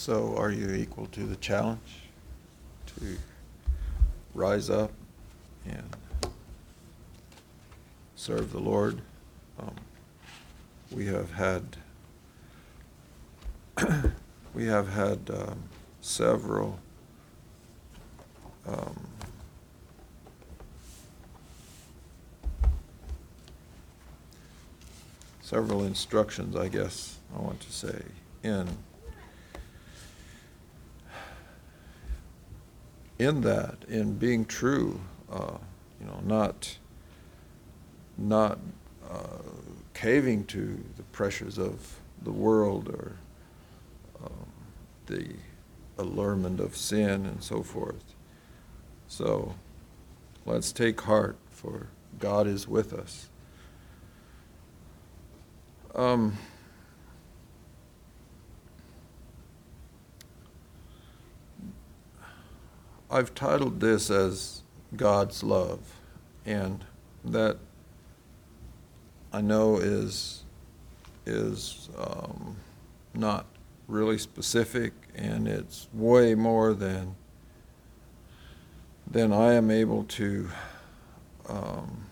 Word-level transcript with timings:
So 0.00 0.34
are 0.38 0.50
you 0.50 0.70
equal 0.70 1.08
to 1.08 1.24
the 1.24 1.36
challenge 1.36 2.08
to 2.86 3.18
rise 4.32 4.70
up 4.70 4.92
and 5.66 5.94
serve 8.16 8.50
the 8.50 8.60
Lord? 8.60 9.02
Um, 9.58 9.74
We 10.90 11.04
have 11.04 11.32
had, 11.32 11.76
we 14.54 14.64
have 14.64 14.88
had 14.88 15.18
um, 15.28 15.64
several 16.00 16.78
um, 18.66 19.06
several 25.42 25.84
instructions, 25.84 26.56
I 26.56 26.68
guess, 26.68 27.18
I 27.36 27.42
want 27.42 27.60
to 27.60 27.70
say, 27.70 28.02
in 28.42 28.66
in 33.20 33.42
that, 33.42 33.84
in 33.86 34.14
being 34.14 34.46
true, 34.46 34.98
uh, 35.30 35.58
you 36.00 36.06
know, 36.06 36.20
not 36.24 36.78
not 38.16 38.58
uh, 39.10 39.42
caving 39.92 40.44
to 40.44 40.82
the 40.96 41.02
pressures 41.04 41.58
of 41.58 41.96
the 42.22 42.32
world 42.32 42.88
or 42.88 43.16
um, 44.24 44.46
the 45.06 45.28
allurement 45.98 46.60
of 46.60 46.74
sin 46.76 47.26
and 47.26 47.42
so 47.42 47.62
forth. 47.62 48.14
So 49.06 49.54
let's 50.46 50.72
take 50.72 51.00
heart, 51.02 51.36
for 51.50 51.88
God 52.18 52.46
is 52.46 52.66
with 52.66 52.92
us. 52.92 53.28
Um, 55.94 56.38
I've 63.12 63.34
titled 63.34 63.80
this 63.80 64.08
as 64.08 64.62
God's 64.96 65.42
Love, 65.42 65.80
and 66.46 66.84
that 67.24 67.58
I 69.32 69.40
know 69.40 69.78
is 69.78 70.44
is 71.26 71.88
um, 71.98 72.56
not 73.12 73.46
really 73.88 74.16
specific, 74.16 74.92
and 75.16 75.48
it's 75.48 75.88
way 75.92 76.36
more 76.36 76.72
than 76.72 77.16
than 79.10 79.32
I 79.32 79.54
am 79.54 79.72
able 79.72 80.04
to 80.04 80.48
um, 81.48 82.04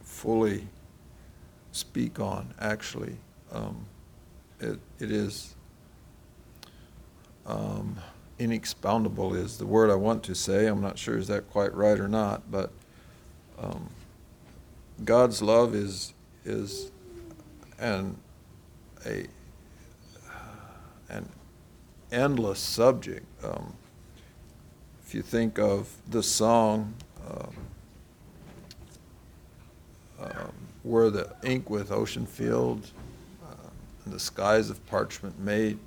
fully 0.00 0.66
speak 1.72 2.20
on. 2.20 2.54
Actually, 2.58 3.18
um, 3.52 3.84
it 4.60 4.80
it 4.98 5.10
is 5.10 5.54
um, 7.46 7.98
inexpoundable 8.38 9.36
is 9.36 9.58
the 9.58 9.66
word 9.66 9.90
I 9.90 9.94
want 9.94 10.22
to 10.24 10.34
say. 10.34 10.66
I'm 10.66 10.80
not 10.80 10.98
sure 10.98 11.16
is 11.16 11.28
that 11.28 11.50
quite 11.50 11.74
right 11.74 11.98
or 11.98 12.08
not, 12.08 12.50
but 12.50 12.72
um, 13.58 13.88
God's 15.04 15.42
love 15.42 15.74
is 15.74 16.14
is 16.44 16.90
an 17.78 18.16
a 19.06 19.26
an 21.08 21.28
endless 22.10 22.58
subject. 22.58 23.26
Um, 23.44 23.74
if 25.04 25.14
you 25.14 25.22
think 25.22 25.58
of 25.58 25.94
the 26.08 26.22
song 26.22 26.94
um, 27.28 27.54
um, 30.20 30.52
"Where 30.82 31.10
the 31.10 31.34
ink 31.42 31.68
with 31.68 31.92
ocean 31.92 32.26
fields, 32.26 32.92
uh, 33.44 33.68
and 34.04 34.14
the 34.14 34.20
skies 34.20 34.70
of 34.70 34.84
parchment 34.86 35.38
made," 35.38 35.78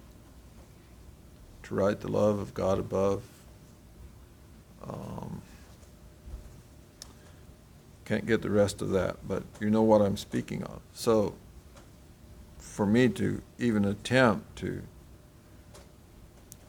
to 1.65 1.75
write 1.75 1.99
the 2.01 2.07
love 2.07 2.39
of 2.39 2.53
God 2.53 2.79
above. 2.79 3.23
Um, 4.87 5.41
can't 8.05 8.25
get 8.25 8.43
the 8.43 8.51
rest 8.51 8.81
of 8.81 8.91
that, 8.91 9.27
but 9.27 9.43
you 9.59 9.69
know 9.69 9.81
what 9.81 10.01
I'm 10.01 10.17
speaking 10.17 10.63
of. 10.63 10.79
So, 10.93 11.33
for 12.59 12.85
me 12.85 13.09
to 13.09 13.41
even 13.57 13.83
attempt 13.83 14.55
to 14.57 14.83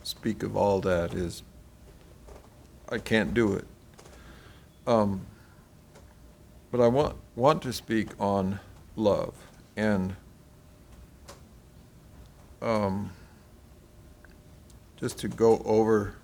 speak 0.03 0.43
of 0.43 0.57
all 0.57 0.81
that 0.81 1.13
is, 1.13 1.43
I 2.89 2.99
can't 2.99 3.35
do 3.35 3.53
it. 3.53 3.67
Um, 4.87 5.27
but 6.71 6.81
I 6.81 6.89
want 6.89 7.17
want 7.35 7.61
to 7.63 7.73
speak 7.73 8.09
on 8.19 8.61
love 8.95 9.35
and 9.77 10.17
um, 12.63 13.11
just 14.97 15.19
to 15.19 15.29
go 15.29 15.63
over 15.65 16.15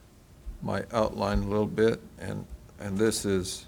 my 0.62 0.84
outline 0.92 1.42
a 1.42 1.46
little 1.46 1.66
bit, 1.66 2.00
and 2.18 2.46
and 2.78 2.96
this 2.98 3.24
is 3.24 3.66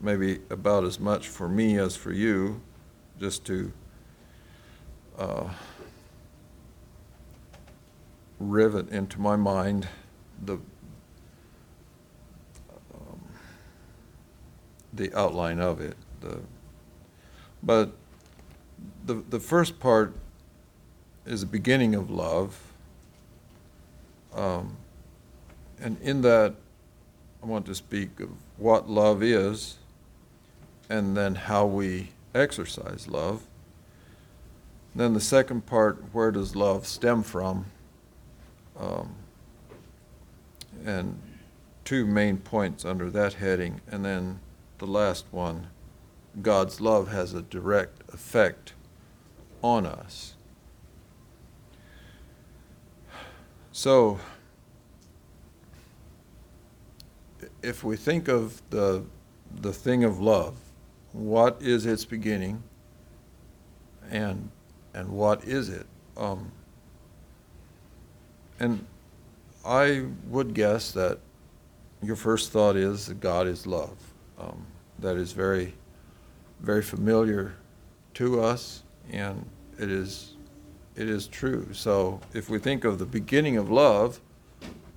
maybe 0.00 0.40
about 0.50 0.84
as 0.84 1.00
much 1.00 1.28
for 1.28 1.48
me 1.48 1.78
as 1.78 1.96
for 1.96 2.12
you, 2.12 2.60
just 3.18 3.44
to 3.46 3.72
uh, 5.18 5.48
rivet 8.38 8.88
into 8.90 9.20
my 9.20 9.36
mind 9.36 9.88
the 10.44 10.54
um, 12.94 13.20
the 14.92 15.12
outline 15.14 15.60
of 15.60 15.80
it. 15.80 15.96
The 16.20 16.40
but 17.62 17.92
the 19.06 19.14
the 19.30 19.40
first 19.40 19.80
part 19.80 20.14
is 21.24 21.40
the 21.40 21.46
beginning 21.46 21.94
of 21.94 22.10
love. 22.10 22.73
Um, 24.34 24.76
and 25.80 26.00
in 26.00 26.22
that, 26.22 26.54
I 27.42 27.46
want 27.46 27.66
to 27.66 27.74
speak 27.74 28.20
of 28.20 28.30
what 28.56 28.88
love 28.88 29.22
is 29.22 29.76
and 30.88 31.16
then 31.16 31.34
how 31.34 31.66
we 31.66 32.10
exercise 32.34 33.08
love. 33.08 33.46
Then 34.94 35.12
the 35.12 35.20
second 35.20 35.66
part, 35.66 36.02
where 36.12 36.30
does 36.30 36.54
love 36.54 36.86
stem 36.86 37.22
from? 37.22 37.66
Um, 38.78 39.14
and 40.84 41.20
two 41.84 42.06
main 42.06 42.38
points 42.38 42.84
under 42.84 43.10
that 43.10 43.34
heading. 43.34 43.80
And 43.90 44.04
then 44.04 44.40
the 44.78 44.86
last 44.86 45.26
one, 45.30 45.68
God's 46.40 46.80
love 46.80 47.08
has 47.08 47.34
a 47.34 47.42
direct 47.42 48.02
effect 48.12 48.72
on 49.62 49.86
us. 49.86 50.33
So, 53.76 54.20
if 57.60 57.82
we 57.82 57.96
think 57.96 58.28
of 58.28 58.62
the, 58.70 59.02
the 59.62 59.72
thing 59.72 60.04
of 60.04 60.20
love, 60.20 60.54
what 61.12 61.60
is 61.60 61.84
its 61.84 62.04
beginning 62.04 62.62
and, 64.12 64.48
and 64.94 65.08
what 65.08 65.42
is 65.42 65.70
it? 65.70 65.86
Um, 66.16 66.52
and 68.60 68.86
I 69.66 70.04
would 70.28 70.54
guess 70.54 70.92
that 70.92 71.18
your 72.00 72.14
first 72.14 72.52
thought 72.52 72.76
is 72.76 73.06
that 73.06 73.18
God 73.18 73.48
is 73.48 73.66
love. 73.66 73.96
Um, 74.38 74.66
that 75.00 75.16
is 75.16 75.32
very, 75.32 75.74
very 76.60 76.82
familiar 76.82 77.56
to 78.14 78.40
us, 78.40 78.84
and 79.10 79.44
it 79.80 79.90
is 79.90 80.33
it 80.96 81.08
is 81.08 81.26
true. 81.26 81.68
So 81.72 82.20
if 82.32 82.48
we 82.48 82.58
think 82.58 82.84
of 82.84 82.98
the 82.98 83.06
beginning 83.06 83.56
of 83.56 83.70
love, 83.70 84.20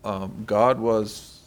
um, 0.04 0.44
God 0.46 0.80
was, 0.80 1.42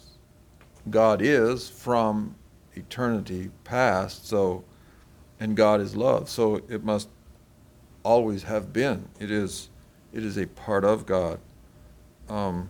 God 0.89 1.21
is 1.21 1.69
from 1.69 2.35
eternity 2.73 3.51
past. 3.63 4.27
So, 4.27 4.63
and 5.39 5.55
God 5.55 5.81
is 5.81 5.95
love. 5.95 6.29
So 6.29 6.61
it 6.69 6.83
must 6.83 7.09
always 8.03 8.43
have 8.43 8.73
been. 8.73 9.07
It 9.19 9.31
is, 9.31 9.69
it 10.13 10.23
is 10.23 10.37
a 10.37 10.47
part 10.47 10.83
of 10.83 11.05
God. 11.05 11.39
Um, 12.29 12.69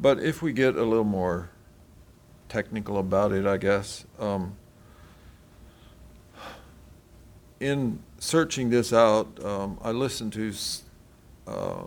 but 0.00 0.18
if 0.18 0.42
we 0.42 0.52
get 0.52 0.76
a 0.76 0.82
little 0.82 1.04
more 1.04 1.50
technical 2.48 2.98
about 2.98 3.32
it, 3.32 3.46
I 3.46 3.56
guess. 3.56 4.04
Um, 4.18 4.56
in 7.62 8.00
searching 8.18 8.70
this 8.70 8.92
out, 8.92 9.42
um, 9.44 9.78
I 9.82 9.92
listened 9.92 10.32
to 10.32 10.52
uh, 11.46 11.84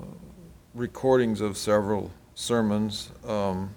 recordings 0.73 1.41
of 1.41 1.57
several 1.57 2.11
sermons. 2.33 3.11
Um, 3.27 3.75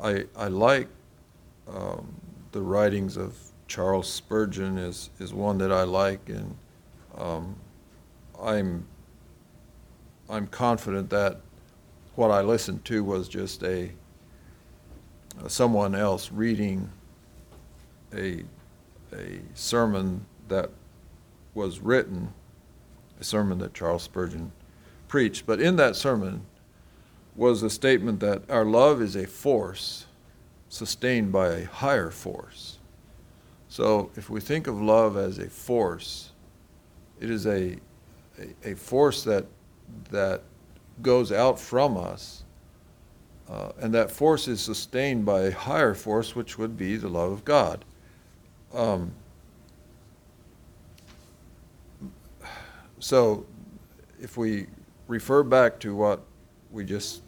I, 0.00 0.26
I 0.36 0.46
like 0.46 0.86
um, 1.68 2.14
the 2.52 2.62
writings 2.62 3.16
of 3.16 3.36
Charles 3.66 4.08
Spurgeon 4.08 4.78
is, 4.78 5.10
is 5.18 5.34
one 5.34 5.58
that 5.58 5.72
I 5.72 5.82
like, 5.82 6.28
and 6.28 6.56
um, 7.18 7.56
I'm 8.40 8.86
I'm 10.30 10.46
confident 10.46 11.10
that 11.10 11.40
what 12.14 12.30
I 12.30 12.40
listened 12.40 12.84
to 12.86 13.02
was 13.02 13.28
just 13.28 13.62
a 13.64 13.90
someone 15.48 15.94
else 15.94 16.30
reading 16.30 16.88
a 18.14 18.44
a 19.12 19.40
sermon 19.54 20.26
that 20.48 20.70
was 21.54 21.80
written 21.80 22.32
a 23.22 23.24
sermon 23.24 23.58
that 23.58 23.72
Charles 23.72 24.02
Spurgeon 24.02 24.50
preached. 25.06 25.46
But 25.46 25.60
in 25.60 25.76
that 25.76 25.94
sermon 25.94 26.44
was 27.36 27.62
a 27.62 27.70
statement 27.70 28.20
that 28.20 28.50
our 28.50 28.64
love 28.64 29.00
is 29.00 29.14
a 29.14 29.26
force 29.26 30.06
sustained 30.68 31.30
by 31.30 31.48
a 31.48 31.64
higher 31.64 32.10
force. 32.10 32.78
So 33.68 34.10
if 34.16 34.28
we 34.28 34.40
think 34.40 34.66
of 34.66 34.80
love 34.82 35.16
as 35.16 35.38
a 35.38 35.48
force, 35.48 36.32
it 37.20 37.30
is 37.30 37.46
a, 37.46 37.76
a, 38.38 38.72
a 38.72 38.74
force 38.74 39.22
that, 39.24 39.46
that 40.10 40.42
goes 41.00 41.30
out 41.30 41.60
from 41.60 41.96
us, 41.96 42.42
uh, 43.48 43.70
and 43.78 43.94
that 43.94 44.10
force 44.10 44.48
is 44.48 44.60
sustained 44.60 45.24
by 45.24 45.42
a 45.42 45.52
higher 45.52 45.94
force, 45.94 46.34
which 46.34 46.58
would 46.58 46.76
be 46.76 46.96
the 46.96 47.08
love 47.08 47.32
of 47.32 47.44
God. 47.44 47.84
Um, 48.74 49.12
so 52.98 53.44
if 54.20 54.36
we 54.36 54.66
refer 55.08 55.42
back 55.42 55.78
to 55.80 55.94
what 55.94 56.22
we 56.70 56.84
just 56.84 57.22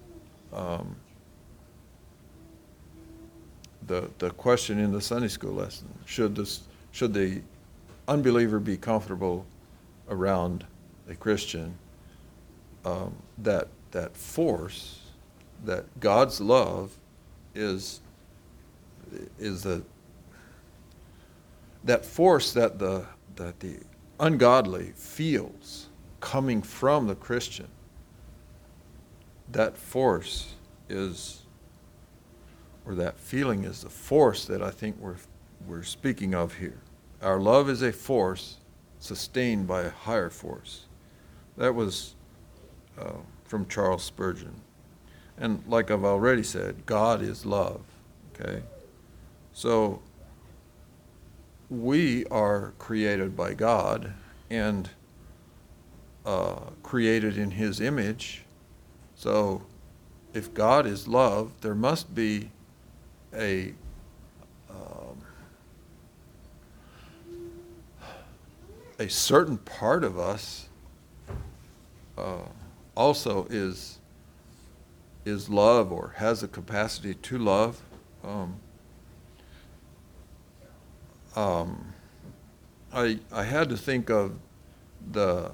um, 0.53 0.97
the 3.87 4.11
the 4.19 4.31
question 4.31 4.79
in 4.79 4.93
the 4.93 5.01
Sunday 5.01 5.29
school 5.29 5.53
lesson 5.53 5.89
should 6.07 6.35
this 6.35 6.63
should 6.93 7.13
the 7.13 7.43
unbeliever 8.09 8.59
be 8.59 8.77
comfortable 8.77 9.45
around 10.09 10.65
a 11.09 11.15
Christian 11.15 11.77
um, 12.85 13.15
that 13.39 13.69
that 13.91 14.17
force 14.17 15.01
that 15.65 15.85
God's 16.01 16.41
love 16.41 16.97
is 17.55 18.01
is 19.39 19.63
the 19.63 19.83
that 21.85 22.05
force 22.05 22.53
that 22.53 22.79
the 22.79 23.07
that 23.37 23.61
the 23.61 23.79
ungodly 24.21 24.93
feels 24.95 25.89
coming 26.21 26.63
from 26.63 27.07
the 27.07 27.15
Christian 27.15 27.69
that 29.55 29.77
force 29.77 30.55
is, 30.89 31.43
or 32.85 32.95
that 32.97 33.19
feeling 33.19 33.65
is 33.65 33.83
the 33.83 33.89
force 33.89 34.45
that 34.47 34.63
I 34.63 34.71
think 34.71 34.97
we're, 34.99 35.17
we're 35.67 35.83
speaking 35.83 36.35
of 36.35 36.55
here. 36.55 36.81
Our 37.23 37.41
love 37.41 37.71
is 37.71 37.83
a 37.83 37.93
force 37.93 38.59
sustained 38.99 39.67
by 39.67 39.83
a 39.83 39.91
higher 39.91 40.31
force. 40.31 40.87
That 41.57 41.75
was 41.75 42.15
uh, 42.99 43.13
from 43.45 43.67
Charles 43.67 44.03
Spurgeon. 44.03 44.55
And 45.39 45.63
like 45.67 45.91
I've 45.91 46.05
already 46.05 46.43
said, 46.43 46.85
God 46.87 47.23
is 47.23 47.47
love. 47.47 47.83
Okay? 48.35 48.63
So 49.53 50.03
we 51.83 52.25
are 52.27 52.73
created 52.79 53.37
by 53.37 53.55
God 53.55 54.13
and 54.51 54.91
uh, 56.25 56.61
created 56.83 57.37
in 57.37 57.53
His 57.53 57.81
image 57.81 58.45
so, 59.17 59.63
if 60.33 60.53
God 60.53 60.87
is 60.87 61.07
love, 61.09 61.53
there 61.61 61.75
must 61.75 62.15
be 62.15 62.51
a 63.33 63.73
um, 64.69 65.17
a 68.99 69.09
certain 69.09 69.59
part 69.59 70.05
of 70.05 70.19
us 70.19 70.69
uh, 72.19 72.49
also 72.95 73.47
is 73.49 73.99
is 75.25 75.49
love 75.49 75.91
or 75.91 76.15
has 76.17 76.43
a 76.43 76.49
capacity 76.49 77.15
to 77.15 77.39
love. 77.39 77.81
Um, 78.23 78.57
um, 81.37 81.93
I 82.93 83.19
I 83.33 83.43
had 83.45 83.69
to 83.71 83.77
think 83.77 84.11
of 84.11 84.33
the 85.13 85.53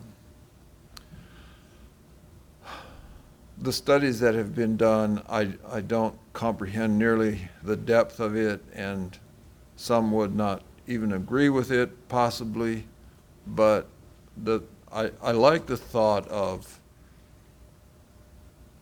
the 3.61 3.73
studies 3.73 4.21
that 4.21 4.35
have 4.35 4.55
been 4.55 4.77
done, 4.77 5.23
I, 5.29 5.53
I 5.71 5.82
don't 5.82 6.17
comprehend 6.32 6.99
nearly 6.99 7.49
the 7.62 7.77
depth 7.77 8.19
of 8.19 8.35
it, 8.35 8.62
and 8.75 9.19
some 9.77 10.12
would 10.12 10.35
not 10.35 10.62
even 10.87 11.12
agree 11.12 11.50
with 11.50 11.71
it, 11.71 12.09
possibly. 12.09 12.87
But 13.47 13.87
the, 14.43 14.62
I, 14.91 15.11
I 15.23 15.32
like 15.32 15.67
the 15.67 15.77
thought 15.77 16.27
of 16.29 16.81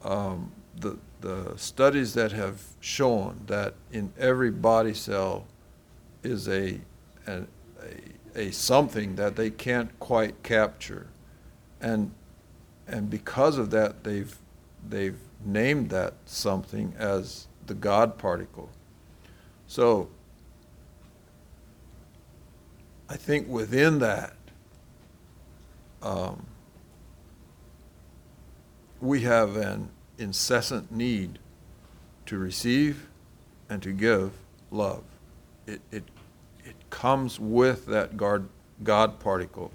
um, 0.05 0.53
the, 0.77 0.97
the 1.21 1.55
studies 1.57 2.15
that 2.15 2.31
have 2.31 2.63
shown 2.79 3.41
that 3.47 3.75
in 3.93 4.13
every 4.17 4.53
body 4.53 4.95
cell 4.95 5.45
is 6.23 6.49
a, 6.49 6.79
a, 7.29 7.47
a, 8.35 8.51
something 8.51 9.17
that 9.17 9.37
they 9.37 9.51
can't 9.51 9.99
quite 10.01 10.43
capture. 10.43 11.09
And, 11.81 12.13
and 12.87 13.11
because 13.11 13.59
of 13.59 13.71
that, 13.71 14.05
they've 14.05 14.37
they've 14.89 15.19
named 15.45 15.91
that 15.91 16.15
something 16.25 16.95
as 16.99 17.47
the 17.67 17.75
God 17.75 18.19
particle. 18.19 18.71
So 19.67 20.09
I 23.09 23.17
think 23.17 23.49
within 23.49 23.99
that, 23.99 24.35
um, 26.03 26.47
we 29.01 29.23
have 29.23 29.57
an 29.57 29.91
incessant 30.19 30.91
need 30.91 31.39
to 32.27 32.39
receive 32.39 33.09
and 33.69 33.83
to 33.83 33.93
give 33.93 34.33
love. 34.71 35.05
It, 35.67 35.81
it 35.91 36.05
comes 36.91 37.39
with 37.39 37.87
that 37.87 38.17
God, 38.17 38.49
God 38.83 39.21
particle. 39.21 39.71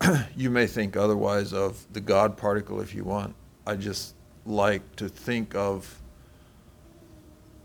you 0.36 0.50
may 0.50 0.66
think 0.66 0.96
otherwise 0.96 1.52
of 1.52 1.86
the 1.92 2.00
God 2.00 2.36
particle 2.36 2.80
if 2.80 2.94
you 2.94 3.04
want. 3.04 3.34
I 3.66 3.76
just 3.76 4.14
like 4.46 4.96
to 4.96 5.08
think 5.08 5.54
of 5.54 6.00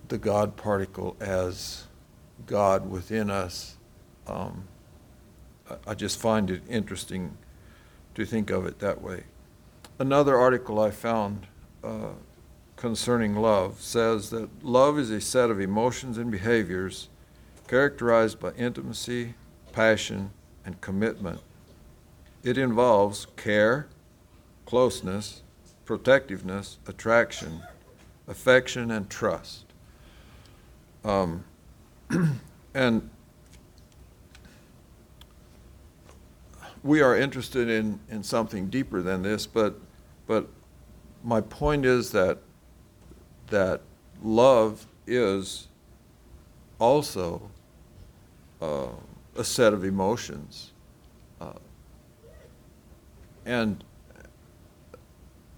the 0.08 0.18
God 0.18 0.56
particle 0.56 1.16
as 1.20 1.86
God 2.46 2.90
within 2.90 3.30
us. 3.30 3.78
Um, 4.28 4.68
I, 5.70 5.76
I 5.88 5.94
just 5.94 6.20
find 6.20 6.52
it 6.52 6.62
interesting 6.70 7.38
to 8.16 8.26
think 8.26 8.50
of 8.50 8.66
it 8.66 8.80
that 8.80 9.02
way. 9.02 9.24
Another 10.00 10.38
article 10.38 10.80
I 10.80 10.92
found 10.92 11.48
uh, 11.84 12.10
concerning 12.86 13.36
love 13.36 13.82
says 13.82 14.30
that 14.30 14.64
love 14.64 15.00
is 15.00 15.10
a 15.10 15.20
set 15.20 15.50
of 15.50 15.60
emotions 15.60 16.20
and 16.20 16.30
behaviors 16.30 17.10
characterized 17.68 18.40
by 18.40 18.52
intimacy, 18.52 19.34
passion, 19.72 20.30
and 20.64 20.80
commitment 20.82 21.42
it 22.44 22.60
involves 22.60 23.26
care, 23.38 23.88
closeness, 24.68 25.42
protectiveness, 25.84 26.78
attraction, 26.88 27.64
affection, 28.28 28.92
and 28.92 29.10
trust. 29.10 29.66
Um, 31.04 31.44
and 32.76 33.10
we 36.84 37.02
are 37.02 37.18
interested 37.18 37.68
in, 37.68 38.00
in 38.12 38.22
something 38.22 38.70
deeper 38.70 39.02
than 39.02 39.24
this, 39.24 39.48
but, 39.48 39.80
but 40.28 40.48
my 41.24 41.42
point 41.42 41.84
is 41.84 42.12
that, 42.12 42.38
that 43.48 43.82
love 44.22 44.88
is 45.08 45.68
also 46.80 47.50
uh, 48.62 48.88
a 49.36 49.44
set 49.44 49.74
of 49.74 49.84
emotions 49.84 50.72
and 53.46 53.84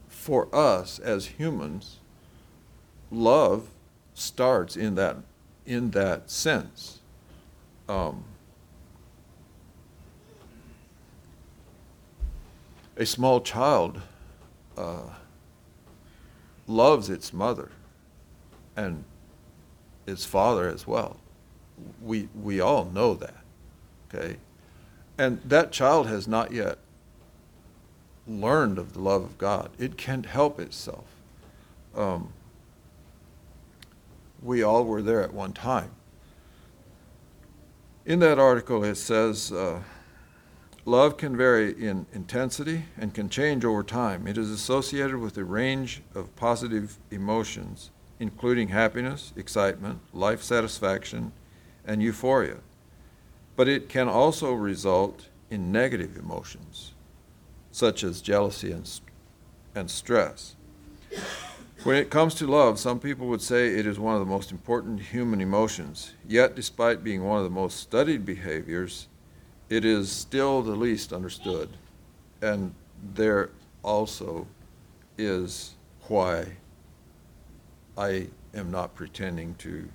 for 0.09 0.53
us 0.53 0.99
as 0.99 1.25
humans, 1.25 1.99
love 3.09 3.69
starts 4.13 4.75
in 4.75 4.95
that 4.95 5.17
in 5.65 5.91
that 5.91 6.29
sense. 6.29 6.99
Um, 7.87 8.25
a 12.97 13.05
small 13.05 13.41
child 13.41 14.01
uh, 14.77 15.09
loves 16.67 17.09
its 17.09 17.31
mother 17.33 17.71
and 18.77 19.03
its 20.05 20.23
father 20.23 20.69
as 20.69 20.87
well. 20.87 21.17
We 22.01 22.29
we 22.33 22.61
all 22.61 22.85
know 22.85 23.13
that, 23.15 23.35
okay, 24.07 24.37
and 25.17 25.41
that 25.43 25.73
child 25.73 26.07
has 26.07 26.27
not 26.27 26.53
yet 26.53 26.77
learned 28.25 28.77
of 28.77 28.93
the 28.93 28.99
love 28.99 29.23
of 29.23 29.37
God. 29.37 29.71
It 29.77 29.97
can't 29.97 30.25
help 30.25 30.59
itself. 30.59 31.05
Um, 31.95 32.31
we 34.41 34.63
all 34.63 34.85
were 34.85 35.01
there 35.01 35.21
at 35.21 35.33
one 35.33 35.53
time. 35.53 35.91
In 38.05 38.19
that 38.19 38.39
article, 38.39 38.83
it 38.83 38.95
says 38.95 39.51
uh, 39.51 39.81
love 40.85 41.17
can 41.17 41.35
vary 41.35 41.71
in 41.71 42.05
intensity 42.13 42.85
and 42.97 43.13
can 43.13 43.29
change 43.29 43.65
over 43.65 43.83
time. 43.83 44.27
It 44.27 44.37
is 44.37 44.49
associated 44.49 45.17
with 45.17 45.37
a 45.37 45.43
range 45.43 46.01
of 46.15 46.33
positive 46.35 46.97
emotions, 47.11 47.91
including 48.19 48.69
happiness, 48.69 49.33
excitement, 49.35 49.99
life 50.13 50.41
satisfaction, 50.41 51.31
and 51.85 52.01
euphoria. 52.01 52.57
But 53.55 53.67
it 53.67 53.89
can 53.89 54.07
also 54.07 54.53
result 54.53 55.27
in 55.49 55.71
negative 55.71 56.17
emotions, 56.17 56.93
such 57.71 58.03
as 58.03 58.21
jealousy 58.21 58.71
and, 58.71 58.89
and 59.75 59.89
stress. 59.89 60.55
When 61.83 61.95
it 61.95 62.09
comes 62.09 62.33
to 62.35 62.47
love, 62.47 62.79
some 62.79 62.99
people 62.99 63.27
would 63.27 63.41
say 63.41 63.67
it 63.67 63.85
is 63.85 63.99
one 63.99 64.15
of 64.15 64.19
the 64.19 64.25
most 64.25 64.51
important 64.51 64.99
human 64.99 65.39
emotions. 65.39 66.13
Yet, 66.27 66.55
despite 66.55 67.03
being 67.03 67.23
one 67.23 67.37
of 67.37 67.43
the 67.43 67.49
most 67.49 67.79
studied 67.79 68.25
behaviors, 68.25 69.07
it 69.69 69.85
is 69.85 70.11
still 70.11 70.61
the 70.61 70.75
least 70.75 71.13
understood. 71.13 71.69
And 72.41 72.73
there 73.13 73.51
also 73.83 74.47
is 75.17 75.75
why 76.07 76.57
I 77.97 78.27
am 78.53 78.69
not 78.69 78.93
pretending 78.93 79.55
to 79.55 79.89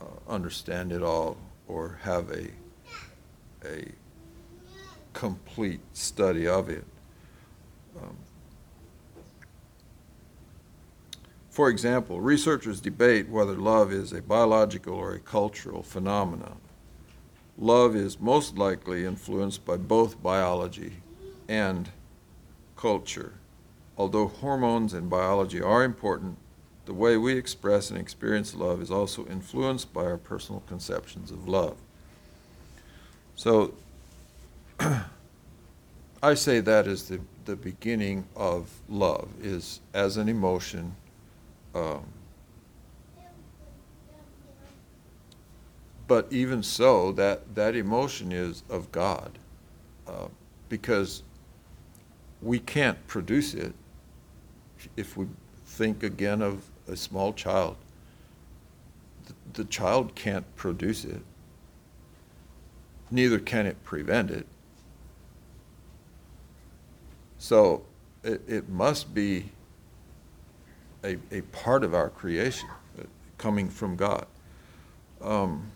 uh, 0.00 0.04
understand 0.28 0.92
it 0.92 1.02
all 1.02 1.38
or 1.66 1.98
have 2.02 2.30
a, 2.30 2.48
a 3.66 3.92
complete 5.14 5.80
study 5.94 6.46
of 6.46 6.68
it. 6.68 6.84
Um, 8.00 8.16
for 11.48 11.70
example, 11.70 12.20
researchers 12.20 12.82
debate 12.82 13.30
whether 13.30 13.54
love 13.54 13.90
is 13.90 14.12
a 14.12 14.20
biological 14.20 14.92
or 14.92 15.14
a 15.14 15.18
cultural 15.20 15.82
phenomenon. 15.82 16.60
Love 17.56 17.96
is 17.96 18.20
most 18.20 18.58
likely 18.58 19.06
influenced 19.06 19.64
by 19.64 19.78
both 19.78 20.22
biology 20.22 20.98
and 21.48 21.88
culture. 22.76 23.32
Although 23.96 24.28
hormones 24.28 24.92
and 24.92 25.08
biology 25.08 25.62
are 25.62 25.82
important, 25.82 26.36
the 26.86 26.94
way 26.94 27.16
we 27.16 27.36
express 27.36 27.90
and 27.90 27.98
experience 27.98 28.54
love 28.54 28.80
is 28.80 28.92
also 28.92 29.26
influenced 29.26 29.92
by 29.92 30.04
our 30.04 30.16
personal 30.16 30.62
conceptions 30.68 31.32
of 31.32 31.48
love. 31.48 31.76
So 33.34 33.74
I 36.22 36.34
say 36.34 36.60
that 36.60 36.86
is 36.86 37.08
the, 37.08 37.20
the 37.44 37.56
beginning 37.56 38.26
of 38.36 38.70
love, 38.88 39.28
is 39.42 39.80
as 39.94 40.16
an 40.16 40.28
emotion. 40.28 40.94
Um, 41.74 42.04
but 46.06 46.28
even 46.30 46.62
so, 46.62 47.10
that, 47.12 47.56
that 47.56 47.74
emotion 47.74 48.30
is 48.30 48.62
of 48.70 48.92
God 48.92 49.40
uh, 50.06 50.28
because 50.68 51.24
we 52.40 52.60
can't 52.60 53.04
produce 53.08 53.54
it 53.54 53.74
if 54.96 55.16
we 55.16 55.26
think 55.64 56.04
again 56.04 56.42
of 56.42 56.62
a 56.88 56.96
small 56.96 57.32
child. 57.32 57.76
The, 59.54 59.64
child 59.64 60.14
can't 60.14 60.44
produce 60.56 61.04
it, 61.04 61.22
neither 63.10 63.38
can 63.38 63.66
it 63.66 63.82
prevent 63.84 64.30
it. 64.30 64.46
So 67.38 67.84
it, 68.22 68.42
it 68.46 68.68
must 68.68 69.14
be 69.14 69.50
a, 71.04 71.16
a 71.30 71.40
part 71.52 71.84
of 71.84 71.94
our 71.94 72.10
creation 72.10 72.68
uh, 72.98 73.04
coming 73.38 73.68
from 73.68 73.96
God. 73.96 74.26
Um, 75.20 75.70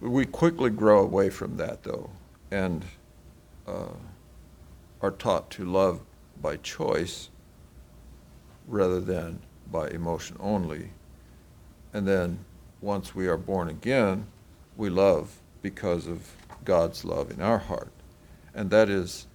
we 0.00 0.24
quickly 0.24 0.70
grow 0.70 1.02
away 1.02 1.30
from 1.30 1.56
that, 1.56 1.82
though, 1.82 2.10
and 2.50 2.84
uh, 3.66 3.92
are 5.02 5.10
taught 5.10 5.50
to 5.50 5.64
love 5.64 6.00
by 6.40 6.56
choice 6.58 7.30
rather 8.68 9.00
than 9.00 9.40
by 9.72 9.88
emotion 9.88 10.36
only. 10.38 10.90
And 11.92 12.06
then 12.06 12.38
once 12.80 13.14
we 13.14 13.26
are 13.26 13.36
born 13.36 13.68
again, 13.68 14.26
we 14.76 14.90
love 14.90 15.36
because 15.62 16.06
of 16.06 16.30
God's 16.64 17.04
love 17.04 17.30
in 17.30 17.40
our 17.40 17.58
heart. 17.58 17.90
And 18.54 18.70
that 18.70 18.88
is 18.88 19.26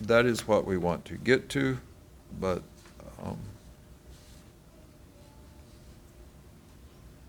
that 0.00 0.26
is 0.26 0.48
what 0.48 0.66
we 0.66 0.76
want 0.76 1.04
to 1.04 1.14
get 1.14 1.48
to, 1.50 1.78
but 2.40 2.62
um, 3.22 3.38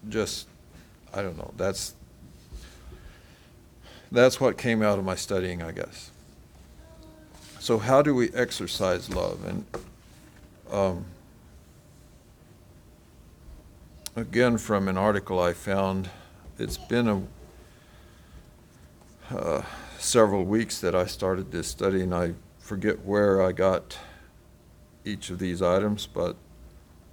just 0.10 0.48
I 1.14 1.22
don't 1.22 1.38
know. 1.38 1.54
That's 1.56 1.94
that's 4.12 4.40
what 4.40 4.58
came 4.58 4.82
out 4.82 4.98
of 4.98 5.06
my 5.06 5.16
studying, 5.16 5.62
I 5.62 5.72
guess. 5.72 6.12
So 7.60 7.78
how 7.78 8.02
do 8.02 8.14
we 8.14 8.30
exercise 8.34 9.10
love? 9.10 9.46
And 9.46 9.66
um, 10.74 11.06
again, 14.16 14.58
from 14.58 14.88
an 14.88 14.98
article 14.98 15.40
I 15.40 15.54
found, 15.54 16.10
it's 16.58 16.78
been 16.78 17.08
a 17.08 17.22
uh, 19.30 19.62
several 20.00 20.44
weeks 20.44 20.82
that 20.82 20.96
I 20.96 21.06
started 21.06 21.52
this 21.52 21.68
study, 21.68 22.02
and 22.02 22.14
I 22.14 22.34
forget 22.58 23.06
where 23.06 23.42
I 23.42 23.52
got 23.52 23.98
each 25.06 25.30
of 25.30 25.38
these 25.38 25.62
items, 25.62 26.08
but 26.08 26.36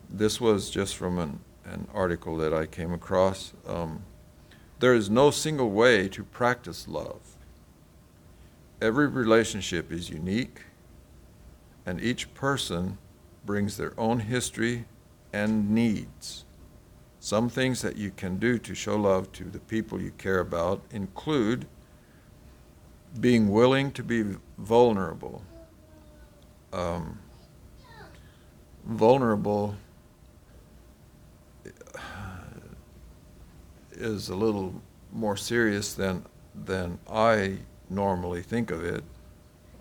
this 0.09 0.40
was 0.40 0.71
just 0.71 0.97
from 0.97 1.19
an, 1.19 1.40
an 1.64 1.87
article 1.93 2.37
that 2.38 2.55
I 2.55 2.64
came 2.67 2.93
across. 2.93 3.52
Um, 3.67 4.02
there 4.79 4.95
is 4.95 5.11
no 5.11 5.31
single 5.31 5.71
way 5.71 6.09
to 6.09 6.25
practice 6.25 6.88
love. 6.88 7.21
Every 8.81 9.07
relationship 9.07 9.93
is 9.93 10.09
unique, 10.09 10.62
and 11.85 12.00
each 12.00 12.33
person 12.33 12.97
brings 13.50 13.76
their 13.76 13.92
own 13.99 14.21
history 14.21 14.85
and 15.33 15.71
needs. 15.71 16.45
Some 17.19 17.49
things 17.49 17.83
that 17.83 17.97
you 17.97 18.12
can 18.12 18.37
do 18.37 18.61
to 18.61 18.76
show 18.76 18.95
love 18.95 19.33
to 19.33 19.42
the 19.42 19.59
people 19.59 20.00
you 20.00 20.12
care 20.12 20.38
about 20.38 20.80
include 20.92 21.66
being 23.19 23.50
willing 23.50 23.90
to 23.90 24.04
be 24.04 24.37
vulnerable. 24.57 25.42
Um, 26.73 27.19
vulnerable 28.85 29.75
is 33.90 34.28
a 34.28 34.37
little 34.37 34.80
more 35.11 35.37
serious 35.37 35.95
than 35.95 36.25
than 36.54 37.00
I 37.11 37.59
normally 37.88 38.42
think 38.42 38.71
of 38.71 38.85
it. 38.85 39.02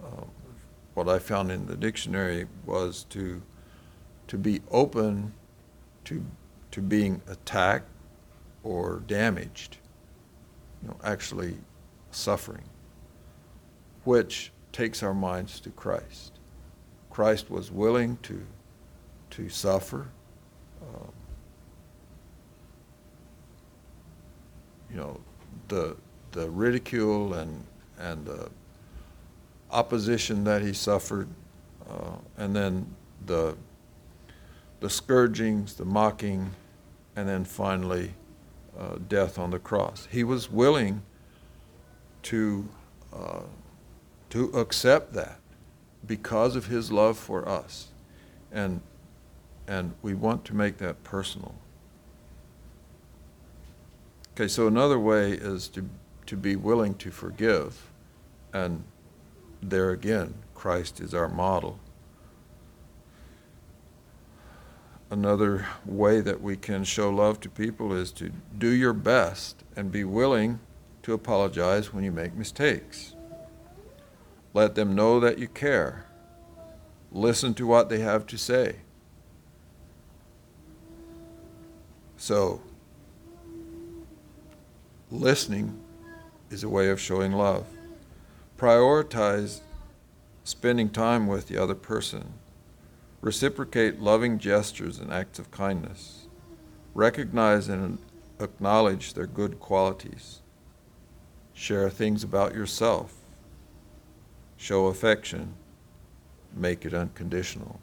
Uh, 0.04 0.24
what 0.96 1.08
I 1.08 1.20
found 1.20 1.52
in 1.52 1.68
the 1.68 1.78
dictionary 1.78 2.48
was 2.66 3.04
to 3.12 3.44
to 4.30 4.38
be 4.38 4.62
open 4.70 5.34
to 6.06 6.24
to 6.72 6.82
being 6.82 7.20
attacked 7.28 7.90
or 8.64 9.02
damaged, 9.08 9.78
you 10.82 10.88
know, 10.88 10.96
actually 11.04 11.58
suffering, 12.12 12.64
which 14.04 14.52
takes 14.72 15.02
our 15.02 15.16
minds 15.16 15.60
to 15.60 15.72
Christ. 15.72 16.34
Christ 17.10 17.50
was 17.50 17.72
willing 17.72 18.18
to 18.22 18.46
to 19.32 19.50
suffer. 19.50 20.10
Um, 20.82 21.12
you 24.92 24.98
know, 24.98 25.20
the 25.70 25.98
the 26.34 26.50
ridicule 26.52 27.34
and 27.34 27.64
and 27.98 28.26
the 28.26 28.52
opposition 29.72 30.44
that 30.44 30.62
he 30.62 30.74
suffered, 30.74 31.28
uh, 31.90 32.16
and 32.38 32.56
then 32.56 32.96
the 33.26 33.58
the 34.80 34.90
scourgings, 34.90 35.76
the 35.76 35.86
mocking, 35.86 36.52
and 37.16 37.28
then 37.28 37.44
finally 37.44 38.14
uh, 38.78 38.96
death 39.08 39.38
on 39.38 39.52
the 39.52 39.60
cross. 39.60 40.08
He 40.12 40.24
was 40.24 40.50
willing 40.50 41.02
to 42.24 42.68
uh, 43.14 43.42
to 44.30 44.46
accept 44.52 45.14
that 45.14 45.40
because 46.06 46.56
of 46.56 46.68
his 46.68 46.92
love 46.92 47.18
for 47.18 47.48
us, 47.48 47.88
and 48.52 48.82
and 49.68 49.94
we 50.02 50.14
want 50.14 50.46
to 50.46 50.56
make 50.56 50.78
that 50.78 51.04
personal. 51.04 51.56
Okay, 54.34 54.48
so 54.48 54.68
another 54.68 55.00
way 55.00 55.32
is 55.34 55.68
to 55.70 55.90
to 56.26 56.38
be 56.38 56.56
willing 56.56 56.94
to 56.96 57.12
forgive, 57.12 57.90
and 58.54 58.84
there 59.62 59.90
again, 59.92 60.36
Christ 60.54 61.02
is 61.02 61.14
our 61.14 61.28
model. 61.28 61.80
Another 65.12 65.66
way 65.86 66.22
that 66.22 66.42
we 66.42 66.56
can 66.56 66.84
show 66.84 67.10
love 67.10 67.40
to 67.40 67.50
people 67.50 67.94
is 67.94 68.12
to 68.14 68.32
do 68.58 68.70
your 68.70 68.94
best 68.94 69.64
and 69.76 69.92
be 69.92 70.04
willing 70.04 70.60
to 71.02 71.14
apologize 71.14 71.92
when 71.92 72.04
you 72.04 72.12
make 72.12 72.36
mistakes. 72.36 73.16
Let 74.54 74.76
them 74.76 74.94
know 74.94 75.20
that 75.20 75.40
you 75.40 75.48
care. 75.48 76.06
Listen 77.12 77.56
to 77.56 77.66
what 77.66 77.90
they 77.90 78.00
have 78.00 78.28
to 78.28 78.38
say. 78.38 78.78
So, 82.18 82.62
listening 85.10 85.80
is 86.52 86.64
a 86.64 86.70
way 86.70 86.90
of 86.90 87.00
showing 87.00 87.32
love. 87.32 87.66
Prioritize 88.58 89.62
spending 90.44 90.90
time 90.90 91.26
with 91.26 91.48
the 91.48 91.58
other 91.58 91.76
person. 91.76 92.34
Reciprocate 93.22 94.00
loving 94.00 94.40
gestures 94.40 95.00
and 95.00 95.12
acts 95.12 95.40
of 95.40 95.52
kindness. 95.52 96.28
Recognize 96.94 97.68
and 97.68 98.00
acknowledge 98.40 99.14
their 99.14 99.28
good 99.28 99.60
qualities. 99.60 100.42
share 101.60 101.90
things 101.90 102.24
about 102.24 102.56
yourself, 102.56 103.14
show 104.56 104.86
affection, 104.86 105.54
make 106.56 106.86
it 106.86 106.94
unconditional. 106.94 107.82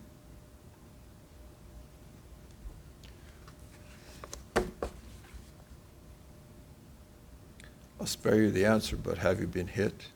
I'll 8.00 8.06
spare 8.06 8.36
you 8.36 8.50
the 8.50 8.64
answer, 8.64 8.96
but 8.96 9.18
have 9.18 9.40
you 9.40 9.46
been 9.46 9.68
hit? 9.68 10.06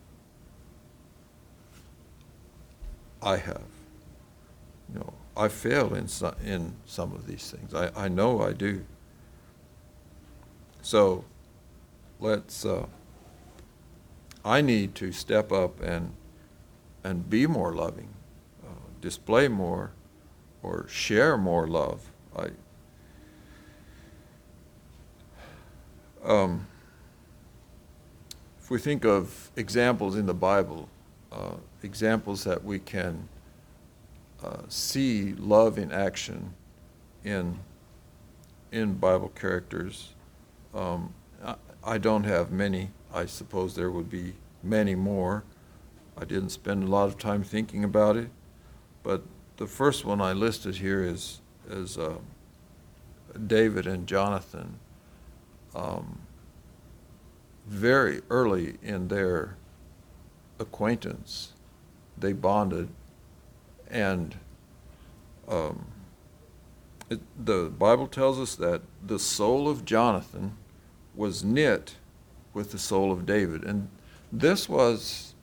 I 3.22 3.36
have. 3.36 3.79
I 5.40 5.49
fail 5.49 5.94
in 5.94 6.06
some, 6.06 6.35
in 6.44 6.75
some 6.85 7.14
of 7.14 7.26
these 7.26 7.50
things. 7.50 7.73
I, 7.73 7.90
I 7.97 8.09
know 8.09 8.42
I 8.42 8.52
do. 8.52 8.85
So 10.82 11.25
let's, 12.20 12.66
uh, 12.66 12.85
I 14.44 14.61
need 14.61 14.94
to 14.97 15.12
step 15.12 15.50
up 15.50 15.80
and, 15.80 16.12
and 17.02 17.30
be 17.30 17.47
more 17.47 17.73
loving, 17.73 18.11
uh, 18.62 18.68
display 19.00 19.49
more, 19.49 19.92
or 20.62 20.87
share 20.88 21.38
more 21.38 21.66
love. 21.66 22.02
I, 22.37 22.49
um, 26.23 26.66
if 28.61 28.70
we 28.70 28.78
think 28.78 29.06
of 29.06 29.50
examples 29.56 30.16
in 30.16 30.26
the 30.26 30.35
Bible, 30.35 30.87
uh, 31.32 31.54
examples 31.82 32.44
that 32.44 32.62
we 32.62 32.78
can 32.78 33.26
uh, 34.42 34.62
see 34.68 35.35
love 35.35 35.78
in 35.78 35.92
action 35.92 36.54
in 37.25 37.59
in 38.73 38.94
Bible 38.94 39.28
characters. 39.30 40.14
Um, 40.75 41.12
I, 41.44 41.56
I 41.82 41.99
don't 41.99 42.25
have 42.25 42.50
many. 42.50 42.90
I 43.12 43.26
suppose 43.26 43.75
there 43.75 43.90
would 43.90 44.09
be 44.09 44.35
many 44.62 44.94
more. 44.94 45.44
I 46.16 46.25
didn't 46.25 46.50
spend 46.50 46.85
a 46.85 46.87
lot 46.87 47.09
of 47.09 47.18
time 47.18 47.42
thinking 47.42 47.82
about 47.82 48.16
it, 48.16 48.30
but 49.02 49.23
the 49.56 49.66
first 49.66 50.04
one 50.04 50.20
I 50.20 50.32
listed 50.32 50.76
here 50.76 51.02
is 51.02 51.40
is 51.68 51.99
uh, 51.99 52.18
David 53.47 53.87
and 53.87 54.06
Jonathan. 54.06 54.78
Um, 55.75 56.20
very 57.66 58.20
early 58.30 58.78
in 58.82 59.09
their 59.09 59.56
acquaintance, 60.59 61.52
they 62.18 62.32
bonded, 62.32 62.88
and 63.90 64.37
um, 65.49 65.87
it, 67.09 67.20
the 67.44 67.73
Bible 67.76 68.06
tells 68.06 68.38
us 68.38 68.54
that 68.56 68.82
the 69.04 69.18
soul 69.18 69.68
of 69.68 69.85
Jonathan 69.85 70.56
was 71.14 71.42
knit 71.42 71.97
with 72.54 72.73
the 72.73 72.78
soul 72.78 73.12
of 73.12 73.26
David, 73.26 73.64
and 73.64 73.88
this 74.32 74.68
was 74.68 75.35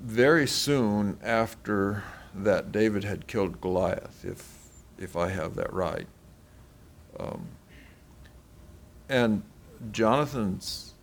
very 0.00 0.46
soon 0.46 1.18
after 1.22 2.04
that 2.34 2.70
David 2.72 3.04
had 3.04 3.26
killed 3.26 3.60
Goliath, 3.60 4.24
if 4.24 4.58
if 4.98 5.16
I 5.16 5.30
have 5.30 5.54
that 5.56 5.72
right. 5.72 6.06
Um, 7.18 7.48
and 9.08 9.42
Jonathan's 9.90 10.94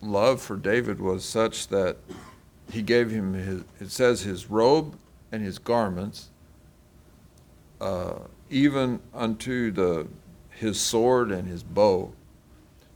love 0.00 0.40
for 0.40 0.56
David 0.56 1.00
was 1.00 1.24
such 1.24 1.68
that 1.68 1.96
he 2.70 2.82
gave 2.82 3.10
him 3.10 3.34
his, 3.34 3.62
it 3.80 3.90
says, 3.90 4.22
his 4.22 4.50
robe 4.50 4.96
and 5.32 5.42
his 5.42 5.58
garments, 5.58 6.30
uh, 7.80 8.18
even 8.50 9.00
unto 9.14 9.70
the, 9.70 10.06
his 10.50 10.80
sword 10.80 11.30
and 11.30 11.48
his 11.48 11.62
bow. 11.62 12.12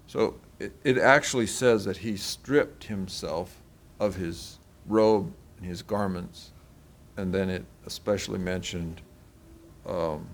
So 0.06 0.36
it, 0.58 0.72
it 0.84 0.98
actually 0.98 1.46
says 1.46 1.84
that 1.84 1.98
he 1.98 2.16
stripped 2.16 2.84
himself 2.84 3.60
of 3.98 4.16
his 4.16 4.58
robe 4.86 5.32
and 5.58 5.66
his 5.66 5.82
garments, 5.82 6.52
and 7.16 7.32
then 7.32 7.50
it 7.50 7.64
especially 7.86 8.38
mentioned 8.38 9.00
um, 9.86 10.26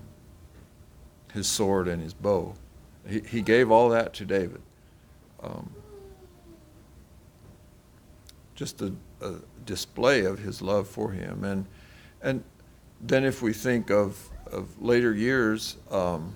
his 1.33 1.47
sword 1.47 1.87
and 1.87 2.01
his 2.01 2.13
bow. 2.13 2.53
He, 3.07 3.21
he 3.21 3.41
gave 3.41 3.71
all 3.71 3.89
that 3.89 4.13
to 4.15 4.25
David. 4.25 4.61
Um, 5.41 5.69
just 8.55 8.81
a, 8.81 8.91
a, 9.21 9.35
display 9.65 10.23
of 10.23 10.39
his 10.39 10.61
love 10.61 10.87
for 10.87 11.11
him. 11.11 11.43
And, 11.43 11.65
and 12.21 12.43
then 13.01 13.25
if 13.25 13.41
we 13.41 13.51
think 13.51 13.89
of, 13.89 14.29
of 14.45 14.81
later 14.81 15.13
years, 15.13 15.75
um, 15.91 16.33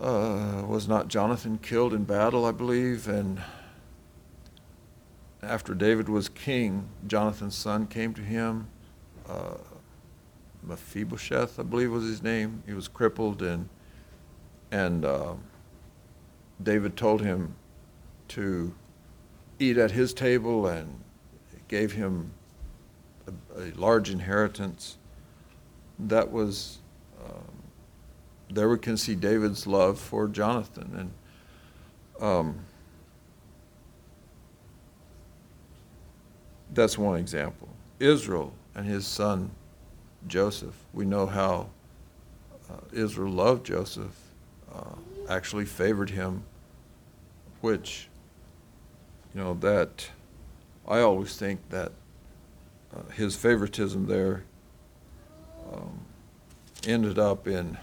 uh, 0.00 0.62
was 0.66 0.88
not 0.88 1.08
Jonathan 1.08 1.58
killed 1.58 1.92
in 1.92 2.04
battle, 2.04 2.46
I 2.46 2.52
believe? 2.52 3.06
And 3.06 3.42
after 5.42 5.74
David 5.74 6.08
was 6.08 6.28
king, 6.28 6.88
Jonathan's 7.06 7.54
son 7.54 7.86
came 7.86 8.14
to 8.14 8.22
him. 8.22 8.68
Uh, 9.28 9.58
Mephibosheth, 10.62 11.60
I 11.60 11.62
believe 11.64 11.92
was 11.92 12.04
his 12.04 12.22
name. 12.22 12.62
He 12.66 12.72
was 12.72 12.88
crippled 12.88 13.42
and 13.42 13.68
and 14.70 15.04
uh, 15.04 15.34
David 16.62 16.96
told 16.96 17.22
him 17.22 17.54
to 18.28 18.74
eat 19.58 19.76
at 19.76 19.90
his 19.90 20.12
table 20.14 20.66
and 20.66 21.00
gave 21.68 21.92
him 21.92 22.32
a, 23.26 23.60
a 23.60 23.64
large 23.74 24.10
inheritance. 24.10 24.96
That 25.98 26.30
was, 26.30 26.78
um, 27.24 27.62
there 28.50 28.68
we 28.68 28.78
can 28.78 28.96
see 28.96 29.14
David's 29.14 29.66
love 29.66 29.98
for 29.98 30.28
Jonathan. 30.28 31.12
And 32.20 32.24
um, 32.26 32.58
that's 36.72 36.96
one 36.96 37.18
example. 37.18 37.68
Israel 37.98 38.52
and 38.74 38.86
his 38.86 39.06
son 39.06 39.50
Joseph. 40.26 40.74
We 40.92 41.04
know 41.04 41.26
how 41.26 41.68
uh, 42.70 42.74
Israel 42.92 43.32
loved 43.32 43.66
Joseph 43.66 44.16
uh, 44.74 44.94
actually 45.28 45.64
favored 45.64 46.10
him, 46.10 46.42
which, 47.60 48.07
you 49.34 49.40
know, 49.40 49.54
that 49.54 50.10
I 50.86 51.00
always 51.00 51.36
think 51.36 51.60
that 51.70 51.92
uh, 52.94 53.10
his 53.12 53.36
favoritism 53.36 54.06
there 54.06 54.44
um, 55.72 56.00
ended 56.86 57.18
up 57.18 57.46
in 57.46 57.78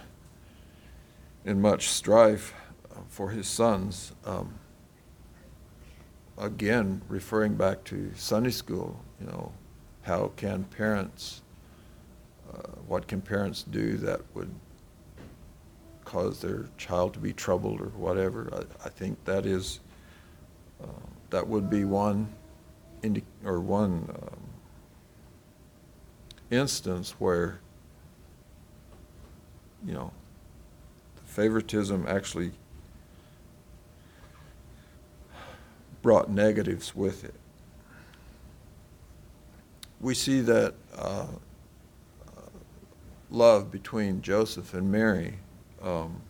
in 1.46 1.62
much 1.62 1.90
strife 1.90 2.54
uh, 2.92 3.00
for 3.08 3.30
his 3.30 3.48
sons. 3.48 4.14
Um, 4.26 4.56
again, 6.38 7.02
referring 7.08 7.56
back 7.56 7.84
to 7.86 8.12
Sunday 8.16 8.50
school, 8.50 9.00
you 9.22 9.28
know, 9.28 9.52
how 10.02 10.32
can 10.36 10.64
parents, 10.64 11.44
uh, 12.52 12.72
what 12.88 13.08
can 13.08 13.22
parents 13.22 13.64
do 13.64 13.98
that 13.98 14.22
would 14.34 14.54
cause 16.04 16.42
their 16.42 16.66
child 16.78 17.14
to 17.14 17.20
be 17.20 17.34
troubled 17.34 17.80
or 17.82 17.90
whatever. 17.90 18.50
I, 18.54 18.88
I 18.88 18.90
think 18.90 19.24
that 19.26 19.46
is 19.46 19.80
uh, 20.84 20.88
that 21.36 21.50
would 21.50 21.70
be 21.70 21.84
one 21.84 22.34
indi- 23.04 23.22
or 23.44 23.60
one 23.60 24.10
um, 24.10 24.40
instance 26.50 27.14
where 27.20 27.60
you 29.86 29.92
know 29.92 30.14
the 31.18 31.22
favoritism 31.24 32.06
actually 32.08 32.54
brought 36.02 36.30
negatives 36.30 36.96
with 36.96 37.26
it. 37.26 37.36
We 40.00 40.14
see 40.14 40.40
that 40.40 40.74
uh, 40.98 41.28
love 43.30 43.72
between 43.72 44.22
Joseph 44.22 44.74
and 44.74 44.90
Mary 44.90 45.40
um, 45.82 46.22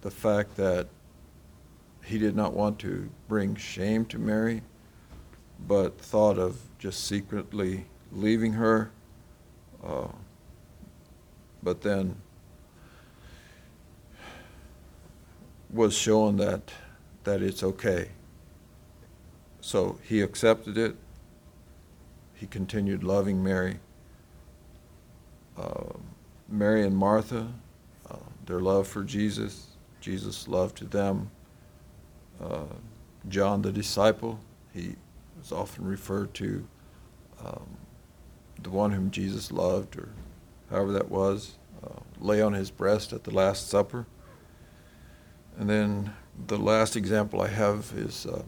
the 0.00 0.10
fact 0.10 0.56
that 0.56 0.88
he 2.08 2.16
did 2.16 2.34
not 2.34 2.54
want 2.54 2.78
to 2.78 3.10
bring 3.28 3.54
shame 3.54 4.06
to 4.06 4.18
Mary, 4.18 4.62
but 5.66 6.00
thought 6.00 6.38
of 6.38 6.58
just 6.78 7.04
secretly 7.04 7.84
leaving 8.10 8.54
her. 8.54 8.90
Uh, 9.84 10.08
but 11.62 11.82
then 11.82 12.16
was 15.70 15.94
shown 15.94 16.38
that 16.38 16.72
that 17.24 17.42
it's 17.42 17.62
okay. 17.62 18.08
So 19.60 19.98
he 20.02 20.22
accepted 20.22 20.78
it. 20.78 20.96
He 22.32 22.46
continued 22.46 23.04
loving 23.04 23.44
Mary. 23.44 23.80
Um, 25.58 26.00
Mary 26.48 26.86
and 26.86 26.96
Martha, 26.96 27.52
uh, 28.10 28.16
their 28.46 28.60
love 28.60 28.88
for 28.88 29.02
Jesus, 29.02 29.66
Jesus' 30.00 30.48
love 30.48 30.74
to 30.76 30.86
them. 30.86 31.30
Uh, 32.42 32.64
John 33.28 33.62
the 33.62 33.72
disciple, 33.72 34.38
he 34.72 34.94
was 35.38 35.52
often 35.52 35.84
referred 35.84 36.34
to 36.34 36.66
um, 37.44 37.76
the 38.62 38.70
one 38.70 38.92
whom 38.92 39.10
Jesus 39.10 39.52
loved, 39.52 39.96
or 39.96 40.08
however 40.70 40.92
that 40.92 41.10
was, 41.10 41.56
uh, 41.84 42.00
lay 42.20 42.40
on 42.40 42.52
his 42.52 42.70
breast 42.70 43.12
at 43.12 43.24
the 43.24 43.30
Last 43.30 43.68
Supper. 43.68 44.06
And 45.58 45.68
then 45.68 46.12
the 46.46 46.58
last 46.58 46.96
example 46.96 47.40
I 47.40 47.48
have 47.48 47.92
is 47.96 48.26
uh, 48.26 48.42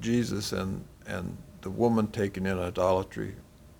Jesus 0.00 0.52
and, 0.52 0.84
and 1.06 1.36
the 1.62 1.70
woman 1.70 2.08
taken 2.08 2.46
in 2.46 2.58
idolatry 2.58 3.34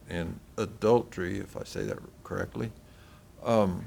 and 0.08 0.38
adultery, 0.56 1.38
if 1.38 1.56
I 1.56 1.64
say 1.64 1.84
that 1.84 1.98
correctly. 2.24 2.72
Um, 3.44 3.86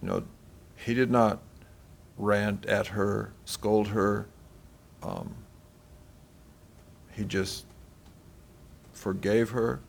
you 0.00 0.08
know, 0.08 0.22
he 0.76 0.94
did 0.94 1.10
not 1.10 1.40
rant 2.22 2.64
at 2.66 2.86
her, 2.86 3.32
scold 3.44 3.88
her. 3.88 4.28
Um, 5.02 5.34
he 7.10 7.24
just 7.24 7.66
forgave 8.92 9.50
her, 9.50 9.80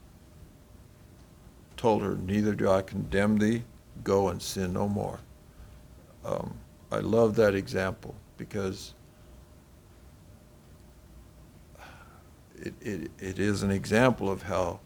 told 1.77 2.01
her, 2.01 2.15
Neither 2.15 2.55
do 2.55 2.69
I 2.69 2.81
condemn 2.81 3.37
thee, 3.37 3.63
go 4.03 4.29
and 4.29 4.41
sin 4.41 4.73
no 4.73 4.89
more. 4.89 5.19
Um, 6.25 6.55
I 6.91 6.99
love 6.99 7.35
that 7.35 7.53
example 7.53 8.15
because 8.37 8.95
it, 12.55 12.73
it, 12.81 13.11
it 13.19 13.39
is 13.39 13.61
an 13.61 13.69
example 13.69 14.31
of 14.31 14.41
how 14.41 14.79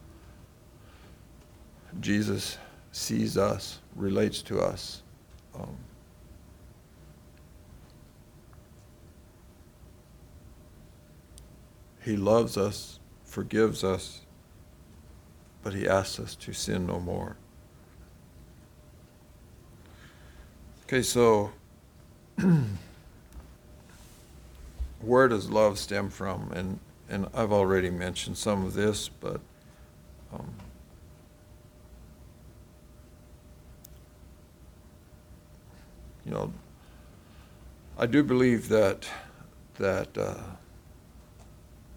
Jesus 2.00 2.58
sees 2.92 3.38
us, 3.38 3.78
relates 3.96 4.42
to 4.42 4.60
us. 4.60 5.02
Um, 5.54 5.76
he 12.04 12.16
loves 12.16 12.56
us, 12.56 13.00
forgives 13.24 13.84
us, 13.84 14.22
but 15.62 15.74
he 15.74 15.88
asks 15.88 16.18
us 16.18 16.34
to 16.36 16.52
sin 16.52 16.86
no 16.86 17.00
more. 17.00 17.36
Okay, 20.84 21.02
so 21.02 21.50
where 25.00 25.28
does 25.28 25.50
love 25.50 25.78
stem 25.78 26.08
from? 26.08 26.50
And 26.52 26.78
and 27.10 27.26
I've 27.34 27.52
already 27.52 27.90
mentioned 27.90 28.36
some 28.36 28.64
of 28.64 28.74
this, 28.74 29.08
but 29.08 29.40
um, 30.32 30.50
you 36.24 36.32
know, 36.32 36.52
I 37.98 38.06
do 38.06 38.22
believe 38.22 38.68
that 38.68 39.08
that 39.78 40.16
uh, 40.18 40.36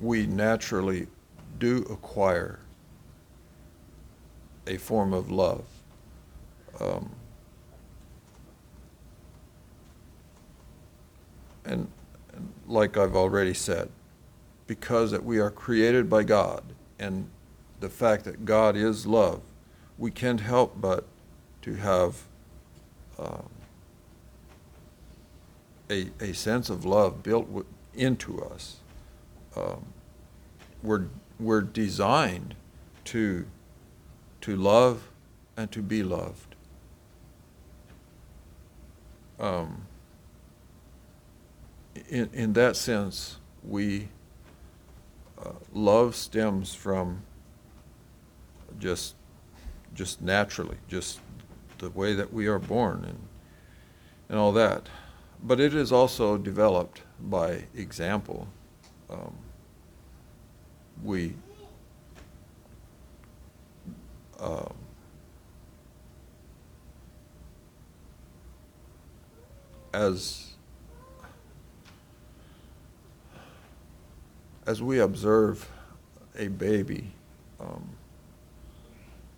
we 0.02 0.26
naturally 0.26 1.08
do 1.60 1.86
acquire 1.90 2.60
a 4.66 4.78
form 4.78 5.14
of 5.14 5.30
love. 5.30 5.64
Um, 6.80 7.12
and, 11.66 11.88
and 12.34 12.52
like 12.68 12.98
I've 12.98 13.16
already 13.16 13.54
said, 13.54 13.90
because 14.68 15.12
that 15.12 15.24
we 15.24 15.40
are 15.40 15.52
created 15.52 16.10
by 16.10 16.24
God 16.24 16.64
and 17.00 17.30
the 17.80 17.90
fact 17.90 18.24
that 18.26 18.46
God 18.46 18.76
is 18.76 19.06
love, 19.06 19.42
we 19.98 20.10
can't 20.12 20.40
help 20.40 20.80
but 20.80 21.06
to 21.62 21.76
have 21.76 22.24
um, 23.20 23.50
a, 25.90 26.10
a 26.20 26.34
sense 26.34 26.70
of 26.70 26.86
love 26.86 27.22
built 27.22 27.48
into 27.94 28.42
us. 28.42 28.81
Um, 29.56 29.86
we're, 30.82 31.08
we're 31.40 31.62
designed 31.62 32.56
to, 33.06 33.46
to 34.42 34.56
love 34.56 35.10
and 35.58 35.72
to 35.72 35.82
be 35.82 36.04
loved. 36.04 36.56
Um, 39.40 39.88
in, 42.10 42.30
in 42.34 42.54
that 42.54 42.76
sense, 42.76 43.38
we 43.64 44.10
uh, 45.44 45.54
love 45.74 46.16
stems 46.16 46.74
from 46.74 47.24
just 48.80 49.16
just 49.94 50.22
naturally, 50.22 50.78
just 50.88 51.20
the 51.80 51.90
way 51.90 52.14
that 52.14 52.32
we 52.32 52.48
are 52.48 52.60
born 52.60 53.04
and 53.04 53.20
and 54.30 54.40
all 54.40 54.54
that. 54.54 54.88
But 55.44 55.60
it 55.60 55.74
is 55.74 55.92
also 55.92 56.38
developed 56.38 57.02
by 57.20 57.66
example. 57.76 58.48
Um, 59.12 59.36
we 61.04 61.34
um, 64.40 64.74
as 69.94 70.52
as 74.66 74.82
we 74.82 75.00
observe 75.00 75.68
a 76.38 76.48
baby, 76.48 77.12
um, 77.60 77.90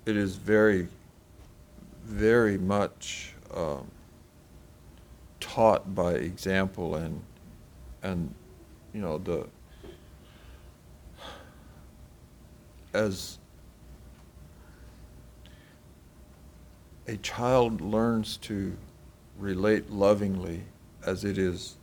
it 0.06 0.16
is 0.16 0.36
very, 0.36 0.88
very 2.06 2.58
much 2.58 3.34
um, 3.54 3.90
taught 5.40 5.96
by 5.96 6.14
example 6.14 6.96
and 6.96 7.22
and 8.02 8.34
you 8.94 9.02
know 9.02 9.18
the 9.18 9.48
as 12.94 13.40
a 17.08 17.18
child 17.18 17.82
learns 17.82 18.38
to 18.38 18.76
relate 19.38 19.90
lovingly 19.90 20.64
as 21.06 21.26
it 21.26 21.38
is 21.38 21.76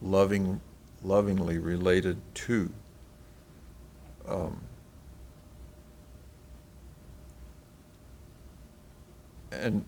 loving 0.00 0.60
lovingly 1.02 1.58
related 1.58 2.18
to 2.34 2.70
um, 4.28 4.60
and 9.50 9.84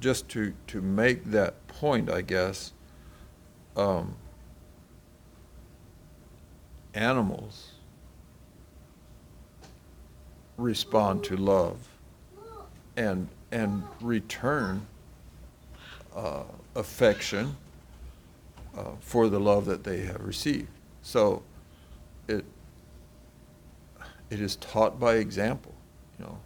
just 0.00 0.28
to 0.30 0.54
to 0.66 0.80
make 0.80 1.24
that 1.26 1.66
point, 1.68 2.10
I 2.10 2.22
guess, 2.22 2.72
um, 3.76 4.16
animals 6.94 7.69
respond 10.60 11.24
to 11.24 11.36
love 11.36 11.76
and 12.96 13.28
and 13.52 13.82
return 14.00 14.86
uh, 16.14 16.42
affection 16.74 17.56
uh, 18.76 18.84
for 19.00 19.28
the 19.28 19.40
love 19.40 19.64
that 19.66 19.84
they 19.84 20.00
have 20.00 20.22
received. 20.22 20.68
So 21.02 21.42
it 22.28 22.44
it 24.30 24.40
is 24.40 24.56
taught 24.56 25.00
by 25.00 25.14
example, 25.14 25.74
you 26.18 26.24
know, 26.24 26.38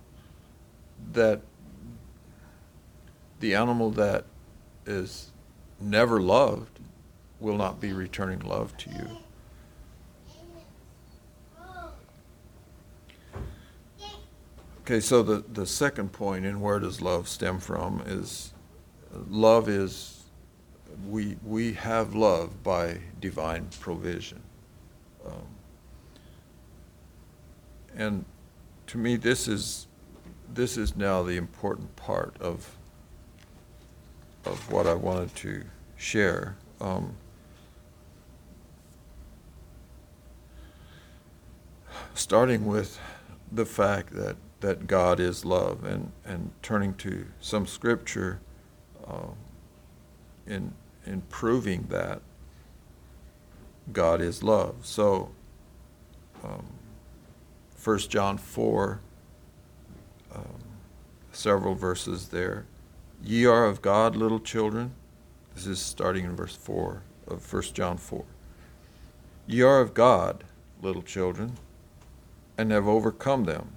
that 1.13 1.41
the 3.41 3.55
animal 3.55 3.91
that 3.91 4.25
is 4.87 5.31
never 5.81 6.21
loved 6.21 6.79
will 7.41 7.57
not 7.57 7.81
be 7.81 7.93
returning 7.93 8.41
love 8.41 8.75
to 8.79 8.91
you. 8.91 9.19
Okay, 14.85 15.01
so 15.01 15.23
the, 15.23 15.43
the 15.51 15.65
second 15.65 16.13
point 16.13 16.45
in 16.45 16.61
where 16.61 16.79
does 16.79 17.01
love 17.01 17.27
stem 17.27 17.59
from 17.59 18.03
is 18.05 18.53
love 19.31 19.67
is 19.67 20.25
we 21.09 21.39
we 21.43 21.73
have 21.73 22.15
love 22.15 22.63
by 22.63 22.99
divine 23.19 23.69
provision. 23.81 24.43
Um, 25.27 25.47
and 27.97 28.25
to 28.89 28.99
me, 28.99 29.17
this 29.17 29.49
is 29.49 29.87
this 30.53 30.77
is 30.77 30.95
now 30.95 31.23
the 31.23 31.39
important 31.39 31.97
part 31.97 32.37
of 32.39 32.77
of 34.45 34.71
what 34.71 34.87
I 34.87 34.93
wanted 34.93 35.35
to 35.37 35.65
share. 35.97 36.59
Um, 36.79 37.17
starting 42.13 42.67
with 42.67 43.01
the 43.51 43.65
fact 43.65 44.13
that, 44.15 44.37
that 44.65 44.87
God 44.87 45.21
is 45.21 45.45
love 45.45 45.85
and, 45.85 46.11
and 46.25 46.51
turning 46.63 46.95
to 46.95 47.27
some 47.39 47.67
scripture 47.67 48.41
uh, 49.07 49.27
in, 50.47 50.73
in 51.05 51.21
proving 51.29 51.89
that 51.91 52.23
God 53.93 54.23
is 54.23 54.43
love. 54.43 54.77
So, 54.81 55.33
um, 56.43 56.65
1 57.83 57.99
John 58.09 58.39
4, 58.39 59.01
um, 60.35 60.43
several 61.31 61.75
verses 61.75 62.29
there. 62.29 62.65
Ye 63.23 63.45
are 63.45 63.67
of 63.67 63.83
God, 63.83 64.17
little 64.17 64.41
children. 64.41 64.93
This 65.55 65.67
is 65.67 65.79
starting 65.79 66.25
in 66.25 66.35
verse 66.35 66.57
4 66.57 67.03
of 67.27 67.53
1 67.53 67.63
John 67.75 67.99
4. 67.99 68.25
Ye 69.47 69.61
are 69.61 69.81
of 69.83 69.93
God, 69.93 70.43
little 70.81 71.03
children, 71.03 71.59
and 72.57 72.71
have 72.71 72.89
overcome 72.89 73.45
them, 73.45 73.73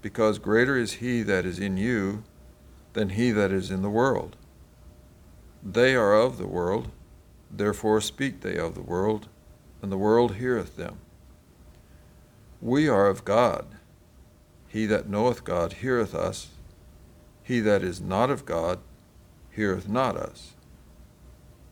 because 0.00 0.38
greater 0.38 0.76
is 0.76 0.94
he 0.94 1.22
that 1.22 1.44
is 1.44 1.58
in 1.58 1.76
you 1.76 2.22
than 2.92 3.10
he 3.10 3.30
that 3.30 3.52
is 3.52 3.70
in 3.70 3.82
the 3.82 3.90
world. 3.90 4.36
They 5.62 5.94
are 5.94 6.14
of 6.14 6.38
the 6.38 6.46
world, 6.46 6.90
therefore 7.50 8.00
speak 8.00 8.40
they 8.40 8.56
of 8.56 8.74
the 8.74 8.82
world, 8.82 9.28
and 9.82 9.90
the 9.90 9.98
world 9.98 10.36
heareth 10.36 10.76
them. 10.76 10.98
We 12.60 12.88
are 12.88 13.06
of 13.06 13.24
God. 13.24 13.66
He 14.68 14.86
that 14.86 15.08
knoweth 15.08 15.44
God 15.44 15.74
heareth 15.74 16.14
us. 16.14 16.48
He 17.42 17.60
that 17.60 17.82
is 17.82 18.00
not 18.00 18.30
of 18.30 18.44
God 18.44 18.78
heareth 19.50 19.88
not 19.88 20.16
us. 20.16 20.52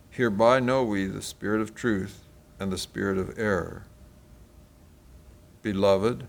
Hereby 0.09 0.59
know 0.59 0.83
we 0.83 1.05
the 1.05 1.21
spirit 1.21 1.61
of 1.61 1.75
truth 1.75 2.21
and 2.59 2.71
the 2.71 2.77
spirit 2.77 3.17
of 3.17 3.37
error. 3.37 3.85
Beloved, 5.61 6.27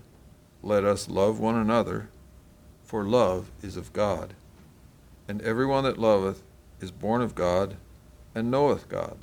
let 0.61 0.83
us 0.83 1.09
love 1.09 1.39
one 1.39 1.55
another, 1.55 2.09
for 2.83 3.03
love 3.03 3.51
is 3.61 3.77
of 3.77 3.93
God. 3.93 4.33
And 5.27 5.41
every 5.41 5.65
one 5.65 5.83
that 5.83 5.97
loveth 5.97 6.43
is 6.81 6.91
born 6.91 7.21
of 7.21 7.35
God 7.35 7.77
and 8.33 8.51
knoweth 8.51 8.89
God. 8.89 9.17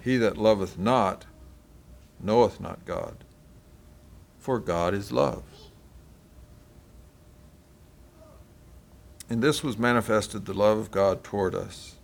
He 0.00 0.16
that 0.18 0.36
loveth 0.36 0.78
not 0.78 1.26
knoweth 2.20 2.60
not 2.60 2.84
God, 2.84 3.24
for 4.38 4.58
God 4.58 4.94
is 4.94 5.12
love. 5.12 5.42
In 9.28 9.40
this 9.40 9.62
was 9.64 9.76
manifested 9.76 10.44
the 10.44 10.54
love 10.54 10.78
of 10.78 10.90
God 10.90 11.24
toward 11.24 11.54
us, 11.54 11.96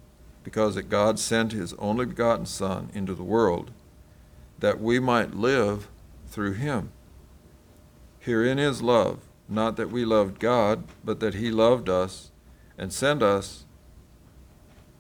because 0.42 0.74
that 0.74 0.88
God 0.88 1.18
sent 1.18 1.52
his 1.52 1.72
only 1.74 2.04
begotten 2.04 2.46
Son 2.46 2.90
into 2.92 3.14
the 3.14 3.22
world, 3.22 3.70
that 4.58 4.80
we 4.80 4.98
might 4.98 5.34
live 5.34 5.88
through 6.26 6.54
him. 6.54 6.90
Herein 8.22 8.60
is 8.60 8.82
love, 8.82 9.18
not 9.48 9.74
that 9.74 9.90
we 9.90 10.04
loved 10.04 10.38
God, 10.38 10.84
but 11.04 11.18
that 11.18 11.34
he 11.34 11.50
loved 11.50 11.88
us 11.88 12.30
and 12.78 12.92
sent 12.92 13.20
us 13.20 13.64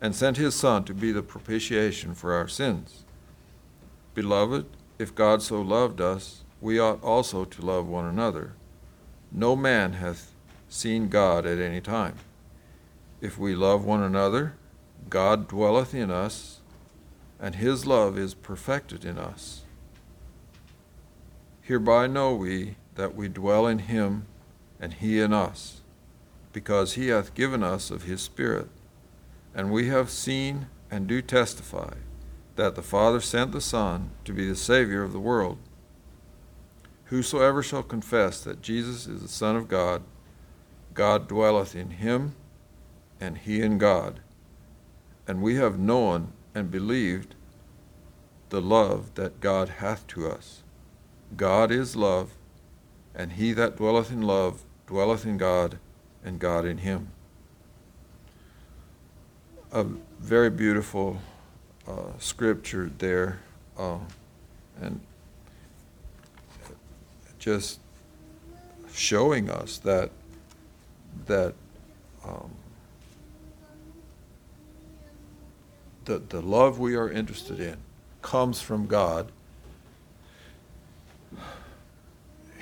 and 0.00 0.12
sent 0.12 0.38
his 0.38 0.56
Son 0.56 0.82
to 0.82 0.92
be 0.92 1.12
the 1.12 1.22
propitiation 1.22 2.16
for 2.16 2.32
our 2.32 2.48
sins. 2.48 3.04
Beloved, 4.14 4.66
if 4.98 5.14
God 5.14 5.40
so 5.40 5.62
loved 5.62 6.00
us, 6.00 6.42
we 6.60 6.80
ought 6.80 7.00
also 7.00 7.44
to 7.44 7.64
love 7.64 7.86
one 7.86 8.06
another. 8.06 8.54
No 9.30 9.54
man 9.54 9.92
hath 9.92 10.32
seen 10.68 11.08
God 11.08 11.46
at 11.46 11.60
any 11.60 11.80
time. 11.80 12.16
If 13.20 13.38
we 13.38 13.54
love 13.54 13.84
one 13.84 14.02
another, 14.02 14.54
God 15.08 15.46
dwelleth 15.46 15.94
in 15.94 16.10
us, 16.10 16.58
and 17.38 17.54
his 17.54 17.86
love 17.86 18.18
is 18.18 18.34
perfected 18.34 19.04
in 19.04 19.16
us. 19.16 19.62
Hereby 21.60 22.08
know 22.08 22.34
we 22.34 22.74
that 22.94 23.14
we 23.14 23.28
dwell 23.28 23.66
in 23.66 23.80
him, 23.80 24.26
and 24.80 24.94
he 24.94 25.20
in 25.20 25.32
us, 25.32 25.80
because 26.52 26.94
he 26.94 27.08
hath 27.08 27.34
given 27.34 27.62
us 27.62 27.90
of 27.90 28.02
his 28.02 28.20
Spirit. 28.20 28.68
And 29.54 29.70
we 29.70 29.88
have 29.88 30.10
seen 30.10 30.66
and 30.90 31.06
do 31.06 31.22
testify 31.22 31.94
that 32.56 32.74
the 32.74 32.82
Father 32.82 33.20
sent 33.20 33.52
the 33.52 33.60
Son 33.60 34.10
to 34.24 34.32
be 34.32 34.46
the 34.46 34.56
Savior 34.56 35.02
of 35.02 35.12
the 35.12 35.20
world. 35.20 35.58
Whosoever 37.06 37.62
shall 37.62 37.82
confess 37.82 38.42
that 38.42 38.62
Jesus 38.62 39.06
is 39.06 39.22
the 39.22 39.28
Son 39.28 39.56
of 39.56 39.68
God, 39.68 40.02
God 40.94 41.28
dwelleth 41.28 41.74
in 41.74 41.90
him, 41.90 42.34
and 43.20 43.38
he 43.38 43.60
in 43.60 43.78
God. 43.78 44.20
And 45.26 45.42
we 45.42 45.56
have 45.56 45.78
known 45.78 46.32
and 46.54 46.70
believed 46.70 47.34
the 48.50 48.60
love 48.60 49.14
that 49.14 49.40
God 49.40 49.68
hath 49.68 50.06
to 50.08 50.28
us. 50.28 50.62
God 51.36 51.70
is 51.70 51.96
love, 51.96 52.32
and 53.14 53.32
he 53.32 53.52
that 53.52 53.76
dwelleth 53.76 54.10
in 54.10 54.22
love 54.22 54.62
dwelleth 54.86 55.24
in 55.24 55.36
God, 55.36 55.78
and 56.24 56.38
God 56.38 56.64
in 56.64 56.78
him. 56.78 57.08
A 59.72 59.84
very 60.20 60.50
beautiful 60.50 61.18
uh, 61.88 62.18
scripture 62.18 62.90
there, 62.98 63.40
uh, 63.78 63.98
and 64.80 65.00
just 67.38 67.80
showing 68.92 69.50
us 69.50 69.78
that 69.78 70.10
that 71.26 71.54
um, 72.24 72.50
the, 76.04 76.18
the 76.18 76.40
love 76.40 76.78
we 76.78 76.94
are 76.94 77.10
interested 77.10 77.60
in 77.60 77.76
comes 78.20 78.60
from 78.60 78.86
God. 78.86 79.30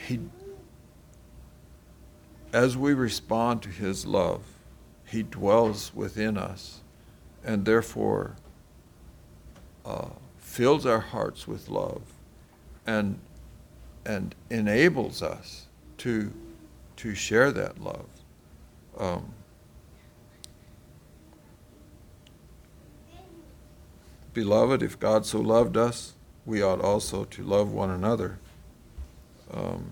He, 0.06 0.20
as 2.52 2.76
we 2.76 2.94
respond 2.94 3.62
to 3.62 3.68
His 3.68 4.06
love, 4.06 4.42
He 5.06 5.22
dwells 5.22 5.92
within 5.94 6.36
us 6.36 6.80
and 7.44 7.64
therefore 7.64 8.36
uh, 9.84 10.10
fills 10.38 10.84
our 10.84 11.00
hearts 11.00 11.46
with 11.46 11.68
love 11.68 12.02
and, 12.86 13.18
and 14.04 14.34
enables 14.50 15.22
us 15.22 15.66
to, 15.98 16.32
to 16.96 17.14
share 17.14 17.50
that 17.52 17.80
love. 17.82 18.06
Um, 18.98 19.32
Beloved, 24.32 24.82
if 24.82 24.98
God 24.98 25.26
so 25.26 25.40
loved 25.40 25.76
us, 25.76 26.14
we 26.46 26.62
ought 26.62 26.80
also 26.80 27.24
to 27.24 27.42
love 27.42 27.72
one 27.72 27.90
another. 27.90 28.38
Um, 29.52 29.90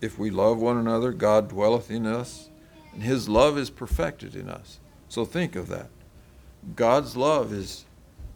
if 0.00 0.18
we 0.18 0.30
love 0.30 0.58
one 0.58 0.76
another, 0.76 1.12
God 1.12 1.48
dwelleth 1.48 1.90
in 1.90 2.06
us, 2.06 2.50
and 2.92 3.02
his 3.02 3.28
love 3.28 3.58
is 3.58 3.70
perfected 3.70 4.36
in 4.36 4.48
us. 4.48 4.80
So 5.08 5.24
think 5.24 5.56
of 5.56 5.68
that. 5.68 5.88
God's 6.76 7.16
love 7.16 7.52
is, 7.52 7.84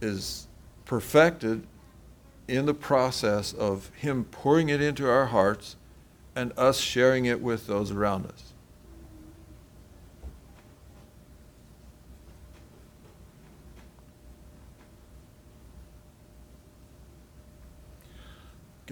is 0.00 0.48
perfected 0.84 1.66
in 2.48 2.66
the 2.66 2.74
process 2.74 3.52
of 3.52 3.90
him 3.94 4.24
pouring 4.24 4.68
it 4.68 4.80
into 4.80 5.08
our 5.08 5.26
hearts 5.26 5.76
and 6.34 6.52
us 6.56 6.78
sharing 6.78 7.26
it 7.26 7.40
with 7.40 7.66
those 7.66 7.90
around 7.90 8.26
us. 8.26 8.52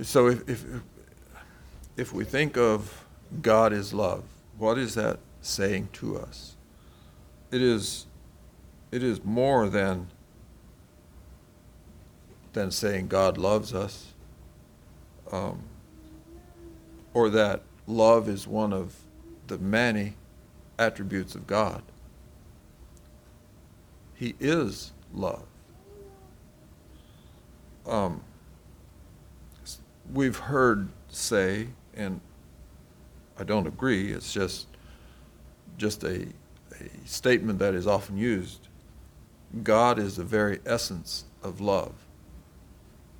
So 0.02 0.28
if, 0.28 0.48
if, 0.48 0.64
if 2.00 2.14
we 2.14 2.24
think 2.24 2.56
of 2.56 3.04
God 3.42 3.74
is 3.74 3.92
love, 3.92 4.24
what 4.56 4.78
is 4.78 4.94
that 4.94 5.18
saying 5.42 5.90
to 5.92 6.16
us? 6.16 6.56
It 7.50 7.60
is, 7.60 8.06
it 8.90 9.02
is 9.02 9.22
more 9.22 9.68
than, 9.68 10.06
than 12.54 12.70
saying 12.70 13.08
God 13.08 13.36
loves 13.36 13.74
us, 13.74 14.14
um, 15.30 15.62
or 17.12 17.28
that 17.28 17.60
love 17.86 18.30
is 18.30 18.46
one 18.46 18.72
of 18.72 18.96
the 19.48 19.58
many 19.58 20.14
attributes 20.78 21.34
of 21.34 21.46
God. 21.46 21.82
He 24.14 24.36
is 24.40 24.92
love. 25.12 25.44
Um, 27.86 28.22
we've 30.10 30.38
heard 30.38 30.88
say, 31.10 31.68
and 32.00 32.20
I 33.38 33.44
don't 33.44 33.66
agree, 33.66 34.10
it's 34.12 34.32
just, 34.32 34.66
just 35.76 36.02
a, 36.02 36.26
a 36.80 37.06
statement 37.06 37.58
that 37.58 37.74
is 37.74 37.86
often 37.86 38.16
used. 38.16 38.68
God 39.62 39.98
is 39.98 40.16
the 40.16 40.24
very 40.24 40.60
essence 40.64 41.24
of 41.42 41.60
love. 41.60 41.92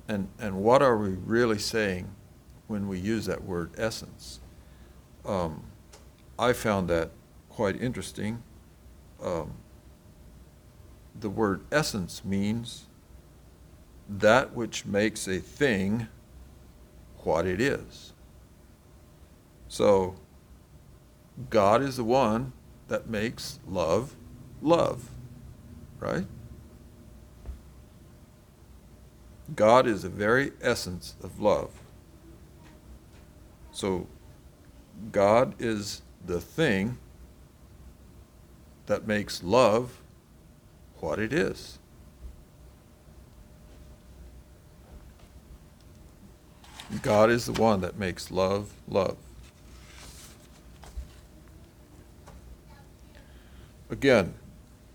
And, 0.07 0.29
and 0.39 0.55
what 0.63 0.81
are 0.81 0.97
we 0.97 1.09
really 1.09 1.59
saying 1.59 2.09
when 2.67 2.87
we 2.87 2.99
use 2.99 3.25
that 3.27 3.43
word 3.43 3.71
essence? 3.77 4.39
Um, 5.25 5.63
I 6.39 6.53
found 6.53 6.89
that 6.89 7.11
quite 7.49 7.79
interesting. 7.79 8.41
Um, 9.23 9.53
the 11.19 11.29
word 11.29 11.61
essence 11.71 12.25
means 12.25 12.85
that 14.09 14.53
which 14.53 14.85
makes 14.85 15.27
a 15.27 15.39
thing 15.39 16.07
what 17.23 17.45
it 17.45 17.61
is. 17.61 18.10
So, 19.71 20.15
God 21.49 21.81
is 21.81 21.95
the 21.95 22.03
one 22.03 22.51
that 22.89 23.07
makes 23.07 23.57
love 23.65 24.17
love, 24.61 25.09
right? 25.97 26.25
God 29.55 29.87
is 29.87 30.01
the 30.01 30.09
very 30.09 30.51
essence 30.61 31.15
of 31.23 31.39
love. 31.39 31.69
So, 33.71 34.07
God 35.13 35.55
is 35.57 36.01
the 36.25 36.41
thing 36.41 36.97
that 38.87 39.07
makes 39.07 39.41
love 39.41 40.01
what 40.99 41.17
it 41.17 41.31
is. 41.31 41.79
God 47.01 47.29
is 47.29 47.45
the 47.45 47.53
one 47.53 47.79
that 47.79 47.97
makes 47.97 48.31
love 48.31 48.73
love. 48.89 49.15
Again, 53.91 54.35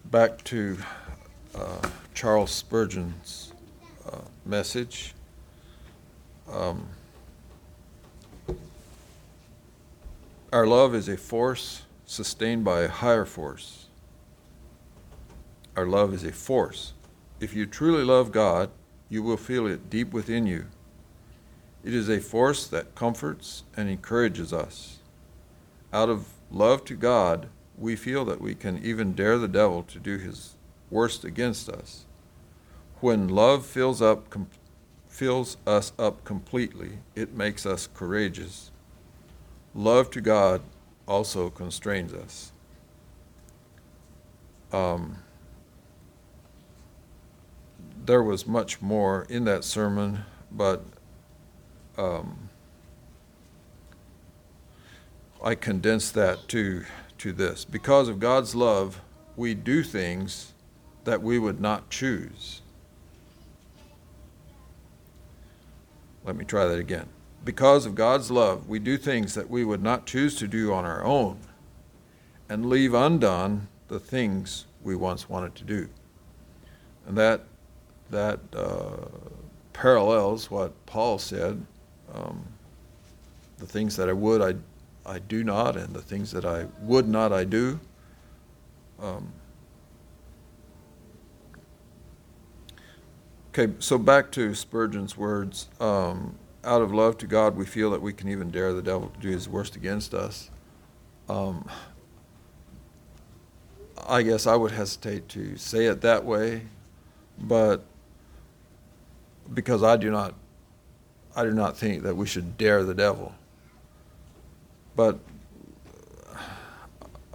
back 0.06 0.42
to 0.44 0.78
uh, 1.54 1.86
Charles 2.14 2.50
Spurgeon's 2.50 3.52
uh, 4.10 4.20
message. 4.46 5.12
Um, 6.50 6.88
our 10.50 10.66
love 10.66 10.94
is 10.94 11.10
a 11.10 11.18
force 11.18 11.82
sustained 12.06 12.64
by 12.64 12.84
a 12.84 12.88
higher 12.88 13.26
force. 13.26 13.88
Our 15.76 15.84
love 15.84 16.14
is 16.14 16.24
a 16.24 16.32
force. 16.32 16.94
If 17.38 17.52
you 17.52 17.66
truly 17.66 18.02
love 18.02 18.32
God, 18.32 18.70
you 19.10 19.22
will 19.22 19.36
feel 19.36 19.66
it 19.66 19.90
deep 19.90 20.14
within 20.14 20.46
you. 20.46 20.68
It 21.84 21.92
is 21.92 22.08
a 22.08 22.18
force 22.18 22.66
that 22.68 22.94
comforts 22.94 23.64
and 23.76 23.90
encourages 23.90 24.54
us. 24.54 25.00
Out 25.92 26.08
of 26.08 26.28
love 26.50 26.86
to 26.86 26.94
God, 26.94 27.50
we 27.78 27.96
feel 27.96 28.24
that 28.24 28.40
we 28.40 28.54
can 28.54 28.82
even 28.82 29.12
dare 29.12 29.38
the 29.38 29.48
devil 29.48 29.82
to 29.82 29.98
do 29.98 30.18
his 30.18 30.54
worst 30.90 31.24
against 31.24 31.68
us. 31.68 32.06
When 33.00 33.28
love 33.28 33.66
fills 33.66 34.00
up 34.00 34.30
com- 34.30 34.48
fills 35.08 35.56
us 35.66 35.92
up 35.98 36.24
completely, 36.24 36.98
it 37.14 37.34
makes 37.34 37.64
us 37.66 37.88
courageous. 37.94 38.70
Love 39.74 40.10
to 40.10 40.20
God 40.20 40.62
also 41.06 41.50
constrains 41.50 42.12
us. 42.12 42.52
Um, 44.72 45.18
there 48.04 48.22
was 48.22 48.46
much 48.46 48.80
more 48.80 49.26
in 49.28 49.44
that 49.44 49.64
sermon, 49.64 50.24
but 50.50 50.84
um, 51.98 52.48
I 55.42 55.54
condensed 55.54 56.14
that 56.14 56.48
to 56.48 56.84
to 57.18 57.32
this. 57.32 57.64
Because 57.64 58.08
of 58.08 58.20
God's 58.20 58.54
love, 58.54 59.00
we 59.36 59.54
do 59.54 59.82
things 59.82 60.52
that 61.04 61.22
we 61.22 61.38
would 61.38 61.60
not 61.60 61.88
choose. 61.90 62.62
Let 66.24 66.36
me 66.36 66.44
try 66.44 66.66
that 66.66 66.78
again. 66.78 67.08
Because 67.44 67.86
of 67.86 67.94
God's 67.94 68.30
love, 68.30 68.68
we 68.68 68.78
do 68.78 68.96
things 68.96 69.34
that 69.34 69.48
we 69.48 69.64
would 69.64 69.82
not 69.82 70.06
choose 70.06 70.34
to 70.36 70.48
do 70.48 70.72
on 70.72 70.84
our 70.84 71.04
own 71.04 71.38
and 72.48 72.68
leave 72.68 72.94
undone 72.94 73.68
the 73.88 74.00
things 74.00 74.66
we 74.82 74.96
once 74.96 75.28
wanted 75.28 75.54
to 75.54 75.64
do. 75.64 75.88
And 77.06 77.16
that, 77.16 77.42
that 78.10 78.40
uh, 78.54 79.06
parallels 79.72 80.50
what 80.50 80.72
Paul 80.86 81.18
said 81.18 81.64
um, 82.12 82.44
the 83.58 83.66
things 83.66 83.96
that 83.96 84.08
I 84.08 84.12
would, 84.12 84.42
I 84.42 84.58
I 85.06 85.20
do 85.20 85.44
not, 85.44 85.76
and 85.76 85.94
the 85.94 86.02
things 86.02 86.32
that 86.32 86.44
I 86.44 86.66
would 86.80 87.08
not, 87.08 87.32
I 87.32 87.44
do. 87.44 87.78
Um, 89.00 89.32
okay, 93.50 93.72
so 93.78 93.98
back 93.98 94.32
to 94.32 94.54
Spurgeon's 94.54 95.16
words. 95.16 95.68
Um, 95.80 96.34
out 96.64 96.82
of 96.82 96.92
love 96.92 97.16
to 97.18 97.26
God, 97.28 97.56
we 97.56 97.64
feel 97.64 97.90
that 97.92 98.02
we 98.02 98.12
can 98.12 98.28
even 98.28 98.50
dare 98.50 98.72
the 98.72 98.82
devil 98.82 99.08
to 99.08 99.20
do 99.20 99.28
his 99.28 99.48
worst 99.48 99.76
against 99.76 100.12
us. 100.12 100.50
Um, 101.28 101.68
I 104.08 104.22
guess 104.22 104.46
I 104.46 104.56
would 104.56 104.72
hesitate 104.72 105.28
to 105.30 105.56
say 105.56 105.86
it 105.86 106.00
that 106.00 106.24
way, 106.24 106.62
but 107.38 107.84
because 109.54 109.84
I 109.84 109.96
do 109.96 110.10
not, 110.10 110.34
I 111.36 111.44
do 111.44 111.52
not 111.52 111.76
think 111.76 112.02
that 112.02 112.16
we 112.16 112.26
should 112.26 112.58
dare 112.58 112.82
the 112.82 112.94
devil. 112.94 113.32
But 114.96 115.18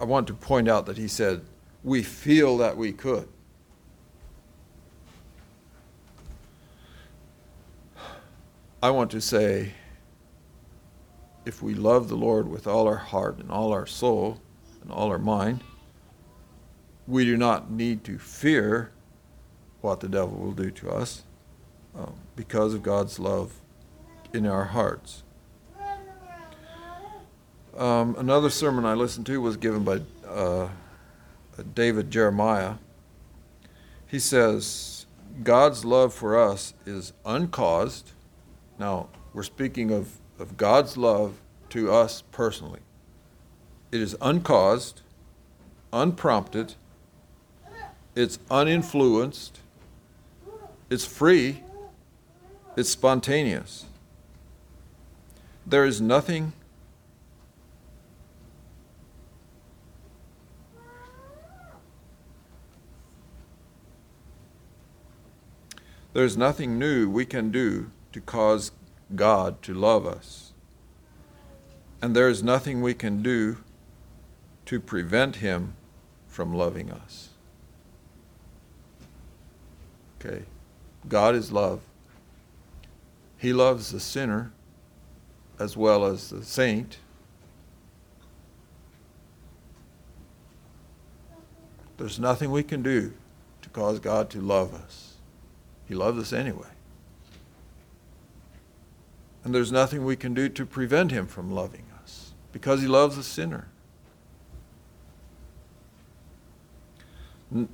I 0.00 0.04
want 0.04 0.26
to 0.26 0.34
point 0.34 0.68
out 0.68 0.86
that 0.86 0.98
he 0.98 1.06
said, 1.06 1.42
we 1.84 2.02
feel 2.02 2.58
that 2.58 2.76
we 2.76 2.92
could. 2.92 3.28
I 8.82 8.90
want 8.90 9.12
to 9.12 9.20
say, 9.20 9.74
if 11.44 11.62
we 11.62 11.74
love 11.74 12.08
the 12.08 12.16
Lord 12.16 12.48
with 12.48 12.66
all 12.66 12.88
our 12.88 12.96
heart 12.96 13.38
and 13.38 13.48
all 13.48 13.72
our 13.72 13.86
soul 13.86 14.40
and 14.82 14.90
all 14.90 15.10
our 15.10 15.18
mind, 15.18 15.62
we 17.06 17.24
do 17.24 17.36
not 17.36 17.70
need 17.70 18.02
to 18.04 18.18
fear 18.18 18.90
what 19.80 20.00
the 20.00 20.08
devil 20.08 20.36
will 20.36 20.52
do 20.52 20.70
to 20.72 20.90
us 20.90 21.22
um, 21.96 22.14
because 22.34 22.74
of 22.74 22.82
God's 22.82 23.20
love 23.20 23.60
in 24.32 24.46
our 24.46 24.64
hearts. 24.66 25.22
Um, 27.76 28.16
another 28.18 28.50
sermon 28.50 28.84
I 28.84 28.94
listened 28.94 29.26
to 29.26 29.40
was 29.40 29.56
given 29.56 29.82
by 29.82 30.00
uh, 30.28 30.68
David 31.74 32.10
Jeremiah. 32.10 32.74
He 34.06 34.18
says, 34.18 35.06
God's 35.42 35.84
love 35.84 36.12
for 36.12 36.38
us 36.38 36.74
is 36.84 37.14
uncaused. 37.24 38.10
Now, 38.78 39.08
we're 39.32 39.42
speaking 39.42 39.90
of, 39.90 40.18
of 40.38 40.58
God's 40.58 40.98
love 40.98 41.40
to 41.70 41.90
us 41.90 42.22
personally. 42.30 42.80
It 43.90 44.02
is 44.02 44.14
uncaused, 44.20 45.00
unprompted, 45.92 46.74
it's 48.14 48.38
uninfluenced, 48.50 49.60
it's 50.90 51.06
free, 51.06 51.62
it's 52.76 52.90
spontaneous. 52.90 53.86
There 55.66 55.86
is 55.86 56.00
nothing 56.00 56.52
There's 66.12 66.36
nothing 66.36 66.78
new 66.78 67.08
we 67.08 67.24
can 67.24 67.50
do 67.50 67.90
to 68.12 68.20
cause 68.20 68.72
God 69.14 69.62
to 69.62 69.72
love 69.72 70.06
us. 70.06 70.52
And 72.02 72.14
there 72.14 72.28
is 72.28 72.42
nothing 72.42 72.82
we 72.82 72.94
can 72.94 73.22
do 73.22 73.58
to 74.66 74.80
prevent 74.80 75.36
Him 75.36 75.74
from 76.26 76.54
loving 76.54 76.90
us. 76.90 77.30
Okay? 80.20 80.42
God 81.08 81.34
is 81.34 81.50
love. 81.50 81.80
He 83.38 83.52
loves 83.52 83.90
the 83.90 84.00
sinner 84.00 84.52
as 85.58 85.76
well 85.76 86.04
as 86.04 86.30
the 86.30 86.44
saint. 86.44 86.98
There's 91.96 92.18
nothing 92.18 92.50
we 92.50 92.62
can 92.62 92.82
do 92.82 93.12
to 93.62 93.68
cause 93.68 93.98
God 93.98 94.28
to 94.30 94.40
love 94.40 94.74
us. 94.74 95.11
He 95.86 95.94
loves 95.94 96.18
us 96.18 96.32
anyway. 96.32 96.68
And 99.44 99.54
there's 99.54 99.72
nothing 99.72 100.04
we 100.04 100.16
can 100.16 100.34
do 100.34 100.48
to 100.48 100.64
prevent 100.64 101.10
him 101.10 101.26
from 101.26 101.50
loving 101.50 101.84
us 102.02 102.32
because 102.52 102.80
he 102.80 102.86
loves 102.86 103.16
the 103.16 103.22
sinner. 103.22 103.68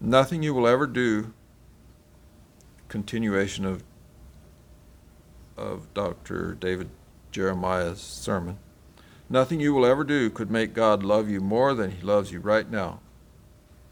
Nothing 0.00 0.42
you 0.42 0.52
will 0.54 0.66
ever 0.66 0.86
do, 0.86 1.32
continuation 2.88 3.64
of, 3.64 3.84
of 5.56 5.92
Dr. 5.94 6.56
David 6.58 6.90
Jeremiah's 7.30 8.00
sermon, 8.00 8.58
nothing 9.30 9.60
you 9.60 9.72
will 9.72 9.86
ever 9.86 10.02
do 10.04 10.28
could 10.28 10.50
make 10.50 10.74
God 10.74 11.02
love 11.02 11.30
you 11.30 11.40
more 11.40 11.74
than 11.74 11.92
he 11.92 12.02
loves 12.02 12.32
you 12.32 12.40
right 12.40 12.68
now. 12.68 13.00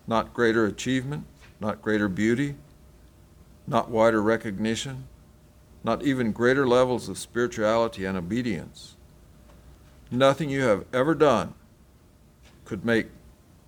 Not 0.07 0.35
greater 0.35 0.67
achievement, 0.67 1.27
not 1.61 1.83
greater 1.83 2.09
beauty, 2.09 2.57
not 3.67 3.91
wider 3.91 4.23
recognition, 4.23 5.07
not 5.85 6.03
even 6.03 6.33
greater 6.33 6.67
levels 6.67 7.09
of 7.09 7.19
spirituality 7.19 8.05
and 8.05 8.17
obedience. 8.17 8.97
Nothing 10.11 10.51
you 10.51 10.63
have 10.63 10.85
ever 10.93 11.15
done 11.15 11.55
could 12.65 12.85
make 12.85 13.07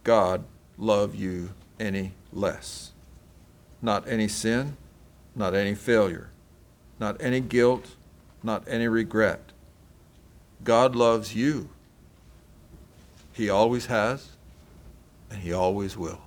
God 0.04 0.44
love 0.76 1.14
you 1.14 1.50
any 1.78 2.12
less. 2.32 2.92
Not 3.80 4.08
any 4.08 4.28
sin, 4.28 4.76
not 5.34 5.54
any 5.54 5.74
failure, 5.74 6.30
not 6.98 7.20
any 7.20 7.40
guilt, 7.40 7.96
not 8.42 8.64
any 8.66 8.88
regret. 8.88 9.52
God 10.64 10.94
loves 10.94 11.34
you. 11.34 11.68
He 13.32 13.48
always 13.48 13.86
has, 13.86 14.30
and 15.30 15.40
He 15.40 15.52
always 15.52 15.96
will. 15.96 16.20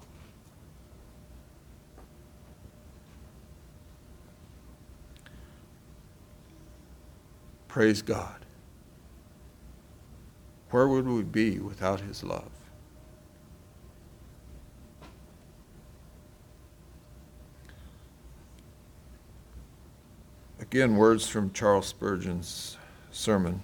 Praise 7.75 8.01
God. 8.01 8.45
Where 10.69 10.87
would 10.87 11.05
we 11.05 11.23
be 11.23 11.59
without 11.59 11.99
His 11.99 12.23
love? 12.23 12.49
Again, 20.57 20.95
words 20.95 21.27
from 21.27 21.51
Charles 21.51 21.87
Spurgeon's 21.87 22.77
sermon. 23.11 23.61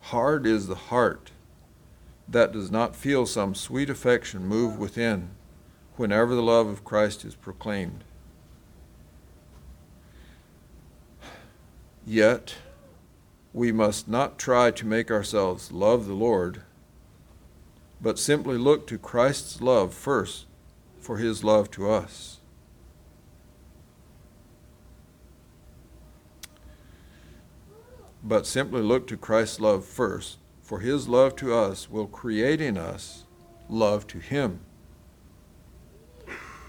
Hard 0.00 0.46
is 0.46 0.66
the 0.66 0.74
heart 0.74 1.32
that 2.26 2.50
does 2.50 2.70
not 2.70 2.96
feel 2.96 3.26
some 3.26 3.54
sweet 3.54 3.90
affection 3.90 4.46
move 4.46 4.78
within 4.78 5.32
whenever 5.96 6.34
the 6.34 6.42
love 6.42 6.66
of 6.66 6.82
Christ 6.82 7.26
is 7.26 7.34
proclaimed. 7.34 8.04
Yet, 12.06 12.54
we 13.52 13.70
must 13.70 14.08
not 14.08 14.38
try 14.38 14.70
to 14.70 14.86
make 14.86 15.10
ourselves 15.10 15.70
love 15.70 16.06
the 16.06 16.14
Lord, 16.14 16.62
but 18.00 18.18
simply 18.18 18.56
look 18.56 18.86
to 18.86 18.98
Christ's 18.98 19.60
love 19.60 19.92
first 19.92 20.46
for 20.98 21.18
his 21.18 21.44
love 21.44 21.70
to 21.72 21.90
us. 21.90 22.38
But 28.24 28.46
simply 28.46 28.80
look 28.80 29.06
to 29.08 29.16
Christ's 29.16 29.60
love 29.60 29.84
first, 29.84 30.38
for 30.62 30.78
his 30.78 31.08
love 31.08 31.36
to 31.36 31.54
us 31.54 31.90
will 31.90 32.06
create 32.06 32.60
in 32.60 32.78
us 32.78 33.24
love 33.68 34.06
to 34.06 34.18
him. 34.18 34.60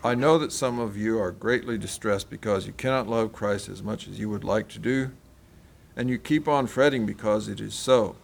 I 0.04 0.16
know 0.16 0.38
that 0.40 0.52
some 0.52 0.80
of 0.80 0.98
you 0.98 1.18
are 1.20 1.32
greatly 1.32 1.78
distressed 1.78 2.30
because 2.30 2.68
you 2.68 2.74
cannot 2.74 3.08
love 3.08 3.32
Christ 3.32 3.70
as 3.70 3.82
much 3.82 4.08
as 4.08 4.20
you 4.20 4.30
would 4.30 4.44
like 4.44 4.68
to 4.70 4.80
do 4.80 5.12
and 5.96 6.10
you 6.10 6.18
keep 6.18 6.48
on 6.48 6.68
fretting 6.68 7.06
because 7.06 7.48
it 7.48 7.60
is 7.60 7.74
so. 7.74 8.16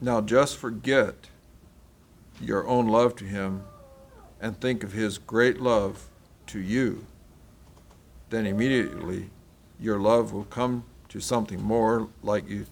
Now 0.00 0.20
just 0.20 0.56
forget 0.56 1.28
your 2.40 2.66
own 2.66 2.88
love 2.88 3.16
to 3.16 3.24
Him 3.24 3.64
and 4.40 4.60
think 4.60 4.82
of 4.82 4.92
His 4.92 5.18
great 5.18 5.60
love 5.60 6.08
to 6.48 6.58
you. 6.58 7.06
Then 8.30 8.46
immediately 8.46 9.30
your 9.80 9.98
love 9.98 10.32
will 10.32 10.44
come 10.44 10.84
to 11.08 11.20
something 11.20 11.62
more 11.62 12.08
like 12.22 12.48
you 12.48 12.66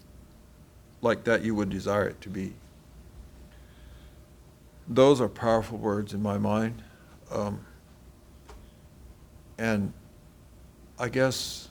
like 1.01 1.25
that 1.25 1.45
you 1.45 1.55
would 1.55 1.69
desire 1.69 2.09
it 2.09 2.21
to 2.23 2.31
be. 2.31 2.55
Those 4.89 5.21
are 5.21 5.29
powerful 5.29 5.79
words 5.79 6.15
in 6.15 6.23
my 6.23 6.39
mind. 6.39 6.83
Um, 7.31 7.65
and 9.59 9.93
I 10.99 11.09
guess 11.09 11.69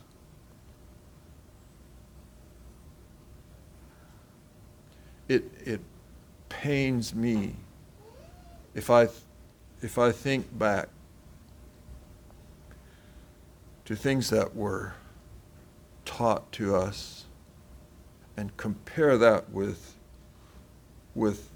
it 5.30 5.46
it 5.66 5.82
pains 6.50 7.16
me 7.16 7.56
if 8.76 8.90
I 8.90 9.08
if 9.82 9.98
I 9.98 10.12
think 10.12 10.58
back 10.58 10.90
to 13.86 13.96
things 13.96 14.30
that 14.30 14.56
were 14.56 14.94
taught 16.06 16.52
to 16.54 16.76
us 16.76 17.26
and 18.36 18.56
compare 18.58 19.18
that 19.18 19.50
with 19.52 19.96
with 21.16 21.50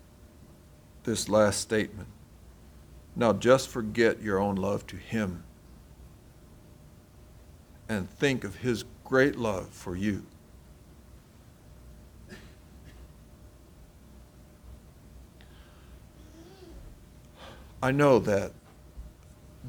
this 1.03 1.27
last 1.27 1.59
statement. 1.59 2.09
Now 3.15 3.33
just 3.33 3.69
forget 3.69 4.21
your 4.21 4.39
own 4.39 4.55
love 4.55 4.85
to 4.87 4.95
him 4.95 5.43
and 7.89 8.09
think 8.09 8.43
of 8.43 8.57
his 8.57 8.83
great 9.03 9.35
love 9.35 9.69
for 9.69 9.95
you. 9.95 10.23
I 17.81 17.91
know 17.91 18.19
that 18.19 18.51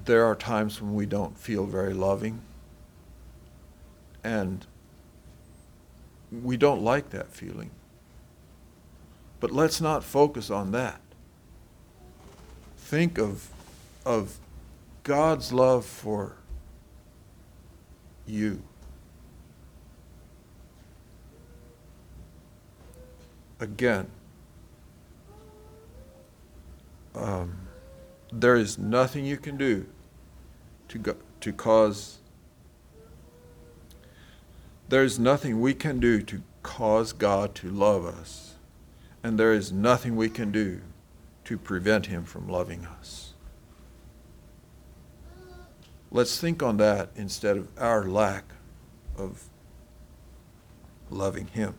there 0.05 0.25
are 0.25 0.35
times 0.35 0.81
when 0.81 0.95
we 0.95 1.07
don't 1.07 1.39
feel 1.39 1.66
very 1.66 1.93
loving, 1.93 2.41
and 4.25 4.66
we 6.33 6.57
don't 6.57 6.83
like 6.83 7.11
that 7.11 7.29
feeling. 7.29 7.71
But 9.41 9.53
let's 9.53 9.81
not 9.81 10.03
focus 10.03 10.51
on 10.51 10.73
that. 10.73 11.01
Think 12.77 13.19
of, 13.19 13.51
of 14.05 14.39
God's 15.05 15.53
love 15.53 15.85
for 15.85 16.38
you. 18.29 18.62
Again, 23.61 24.09
um, 27.14 27.57
there 28.33 28.57
is 28.57 28.79
nothing 28.79 29.24
you 29.24 29.37
can 29.37 29.57
do 29.57 29.87
to, 30.89 30.99
go, 30.99 31.16
to 31.41 31.53
cause, 31.53 32.18
there 34.89 35.03
is 35.03 35.18
nothing 35.18 35.61
we 35.61 35.74
can 35.74 35.99
do 35.99 36.22
to 36.22 36.43
cause 36.62 37.12
God 37.12 37.55
to 37.57 37.70
love 37.70 38.07
us, 38.07 38.55
and 39.22 39.39
there 39.39 39.53
is 39.53 39.72
nothing 39.72 40.16
we 40.16 40.29
can 40.29 40.53
do 40.53 40.81
to 41.45 41.59
prevent 41.59 42.07
Him 42.07 42.24
from 42.24 42.49
loving 42.49 42.87
us. 42.87 43.28
Let's 46.11 46.41
think 46.41 46.63
on 46.63 46.79
that 46.79 47.11
instead 47.17 47.57
of 47.57 47.69
our 47.79 48.05
lack 48.05 48.45
of 49.17 49.45
loving 51.11 51.49
Him. 51.49 51.75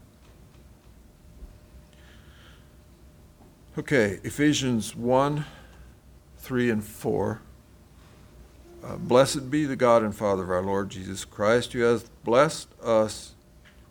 Okay, 3.77 4.19
Ephesians 4.23 4.95
1 4.95 5.45
3 6.37 6.69
and 6.69 6.83
4. 6.83 7.41
Uh, 8.83 8.95
Blessed 8.95 9.51
be 9.51 9.65
the 9.65 9.75
God 9.75 10.03
and 10.03 10.15
Father 10.15 10.43
of 10.43 10.49
our 10.51 10.61
Lord 10.63 10.89
Jesus 10.89 11.25
Christ, 11.25 11.73
who 11.73 11.81
has 11.81 12.03
blessed 12.23 12.69
us 12.81 13.35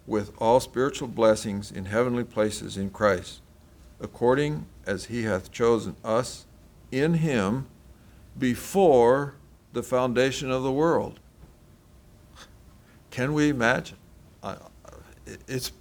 with 0.06 0.32
all 0.38 0.60
spiritual 0.60 1.08
blessings 1.08 1.70
in 1.70 1.86
heavenly 1.86 2.24
places 2.24 2.76
in 2.76 2.90
Christ, 2.90 3.40
according 4.00 4.66
as 4.86 5.06
he 5.06 5.24
hath 5.24 5.52
chosen 5.52 5.96
us 6.02 6.46
in 6.90 7.14
him 7.14 7.66
before 8.38 9.34
the 9.72 9.82
foundation 9.82 10.50
of 10.50 10.62
the 10.62 10.72
world. 10.72 11.20
Can 13.10 13.32
we 13.34 13.48
imagine? 13.48 13.96
it's 15.46 15.72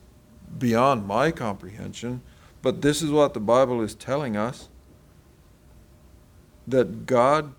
beyond 0.57 1.07
my 1.07 1.31
comprehension, 1.31 2.21
but 2.61 2.81
this 2.81 3.01
is 3.01 3.11
what 3.11 3.33
the 3.33 3.39
Bible 3.39 3.81
is 3.81 3.95
telling 3.95 4.35
us 4.35 4.67
that 6.67 7.05
God 7.05 7.53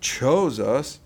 chose 0.00 0.60
us 0.60 1.00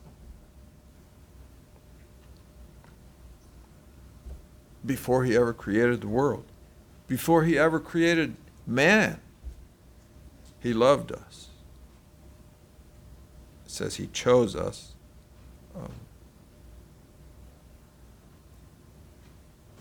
before 4.84 5.24
he 5.24 5.36
ever 5.36 5.52
created 5.52 6.00
the 6.00 6.08
world, 6.08 6.44
before 7.06 7.44
he 7.44 7.58
ever 7.58 7.78
created 7.78 8.34
man. 8.66 9.20
He 10.58 10.72
loved 10.72 11.12
us 11.12 11.48
says 13.74 13.96
he 13.96 14.06
chose 14.06 14.54
us. 14.54 14.94
Um, 15.76 15.92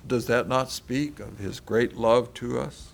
does 0.08 0.28
that 0.28 0.48
not 0.48 0.72
speak 0.72 1.20
of 1.20 1.38
his 1.38 1.60
great 1.60 1.96
love 1.96 2.34
to 2.36 2.60
us? 2.60 2.94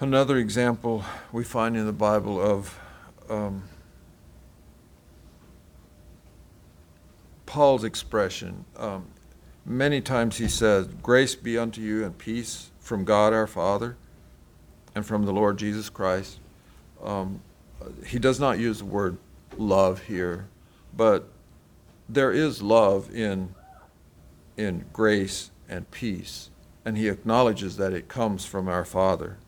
Another 0.00 0.38
example 0.38 1.04
we 1.30 1.44
find 1.44 1.76
in 1.76 1.84
the 1.84 1.92
Bible 1.92 2.40
of 2.40 2.78
um, 3.28 3.64
Paul's 7.44 7.84
expression. 7.84 8.64
Um, 8.76 9.08
many 9.66 10.00
times 10.00 10.38
he 10.38 10.48
says, 10.48 10.86
Grace 11.02 11.34
be 11.34 11.58
unto 11.58 11.82
you 11.82 12.04
and 12.04 12.16
peace 12.16 12.70
from 12.78 13.04
God 13.04 13.34
our 13.34 13.46
Father 13.46 13.96
and 14.94 15.04
from 15.04 15.26
the 15.26 15.32
Lord 15.32 15.58
Jesus 15.58 15.90
Christ. 15.90 16.38
Um, 17.04 17.42
he 18.06 18.18
does 18.18 18.40
not 18.40 18.58
use 18.58 18.78
the 18.78 18.84
word 18.84 19.18
love 19.56 20.02
here, 20.02 20.48
but 20.96 21.28
there 22.08 22.32
is 22.32 22.62
love 22.62 23.14
in, 23.14 23.54
in 24.56 24.84
grace 24.92 25.50
and 25.68 25.90
peace, 25.90 26.50
and 26.84 26.96
he 26.96 27.08
acknowledges 27.08 27.76
that 27.76 27.92
it 27.92 28.08
comes 28.08 28.44
from 28.44 28.68
our 28.68 28.84
Father. 28.84 29.38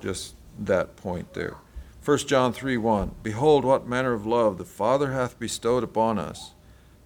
Just 0.00 0.34
that 0.58 0.96
point 0.96 1.34
there. 1.34 1.56
1 2.04 2.18
John 2.18 2.52
3 2.52 2.76
1 2.76 3.14
Behold, 3.22 3.64
what 3.64 3.86
manner 3.86 4.12
of 4.12 4.26
love 4.26 4.58
the 4.58 4.64
Father 4.64 5.12
hath 5.12 5.38
bestowed 5.38 5.82
upon 5.82 6.18
us, 6.18 6.52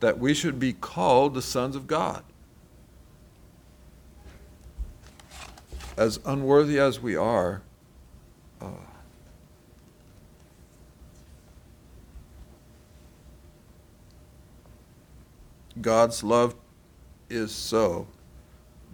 that 0.01 0.19
we 0.19 0.35
should 0.35 0.59
be 0.59 0.73
called 0.73 1.35
the 1.35 1.43
sons 1.43 1.77
of 1.77 1.87
God. 1.87 2.25
As 5.97 6.21
unworthy 6.25 6.79
as 6.79 7.01
we 7.01 7.16
are, 7.16 7.62
uh, 8.61 8.88
God's 15.83 16.22
love 16.22 16.55
is 17.29 17.53
so 17.53 18.07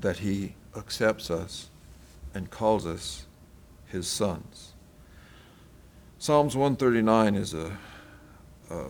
that 0.01 0.19
he 0.19 0.55
accepts 0.77 1.31
us 1.31 1.69
and 2.35 2.51
calls 2.51 2.87
us 2.87 3.27
his 3.87 4.07
sons. 4.07 4.73
Psalms 6.19 6.57
139 6.57 7.35
is 7.35 7.55
a, 7.55 7.77
a 8.71 8.87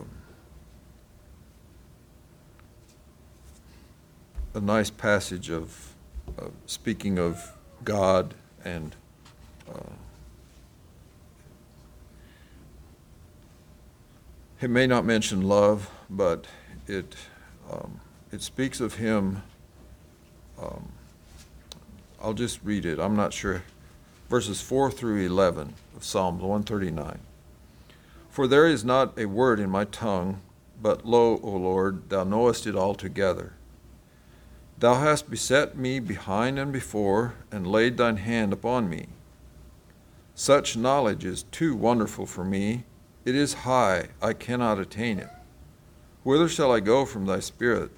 a 4.55 4.61
nice 4.61 4.89
passage 4.89 5.49
of, 5.49 5.93
of 6.37 6.53
speaking 6.65 7.19
of 7.19 7.51
God 7.83 8.33
and 8.63 8.95
uh, 9.69 9.91
it 14.61 14.69
may 14.69 14.87
not 14.87 15.03
mention 15.03 15.41
love, 15.41 15.91
but 16.09 16.47
it 16.87 17.15
um, 17.71 17.99
it 18.31 18.41
speaks 18.41 18.79
of 18.79 18.95
him. 18.95 19.43
Um, 20.61 20.91
I'll 22.21 22.33
just 22.33 22.59
read 22.63 22.85
it. 22.85 22.99
I'm 22.99 23.15
not 23.15 23.33
sure. 23.33 23.63
Verses 24.29 24.61
4 24.61 24.91
through 24.91 25.25
11 25.25 25.73
of 25.95 26.03
Psalms 26.03 26.41
139. 26.41 27.19
For 28.29 28.47
there 28.47 28.67
is 28.67 28.83
not 28.83 29.17
a 29.17 29.25
word 29.25 29.59
in 29.59 29.69
my 29.69 29.85
tongue, 29.85 30.41
but 30.81 31.05
lo, 31.05 31.39
O 31.41 31.51
Lord, 31.51 32.09
thou 32.09 32.23
knowest 32.23 32.67
it 32.67 32.75
altogether. 32.75 33.53
Thou 34.77 34.95
hast 34.95 35.29
beset 35.29 35.77
me 35.77 35.99
behind 35.99 36.59
and 36.59 36.73
before, 36.73 37.35
and 37.51 37.65
laid 37.65 37.95
thine 37.95 38.17
hand 38.17 38.51
upon 38.51 38.89
me. 38.89 39.07
Such 40.33 40.75
knowledge 40.75 41.23
is 41.23 41.43
too 41.43 41.75
wonderful 41.75 42.25
for 42.25 42.43
me. 42.43 42.83
It 43.23 43.35
is 43.35 43.63
high, 43.63 44.09
I 44.21 44.33
cannot 44.33 44.79
attain 44.79 45.19
it. 45.19 45.29
Whither 46.25 46.49
shall 46.49 46.71
I 46.71 46.79
go 46.79 47.05
from 47.05 47.27
thy 47.27 47.39
spirit? 47.39 47.91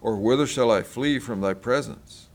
Or 0.00 0.16
whither 0.16 0.48
shall 0.48 0.68
I 0.68 0.82
flee 0.82 1.20
from 1.20 1.40
thy 1.40 1.54
presence? 1.54 2.26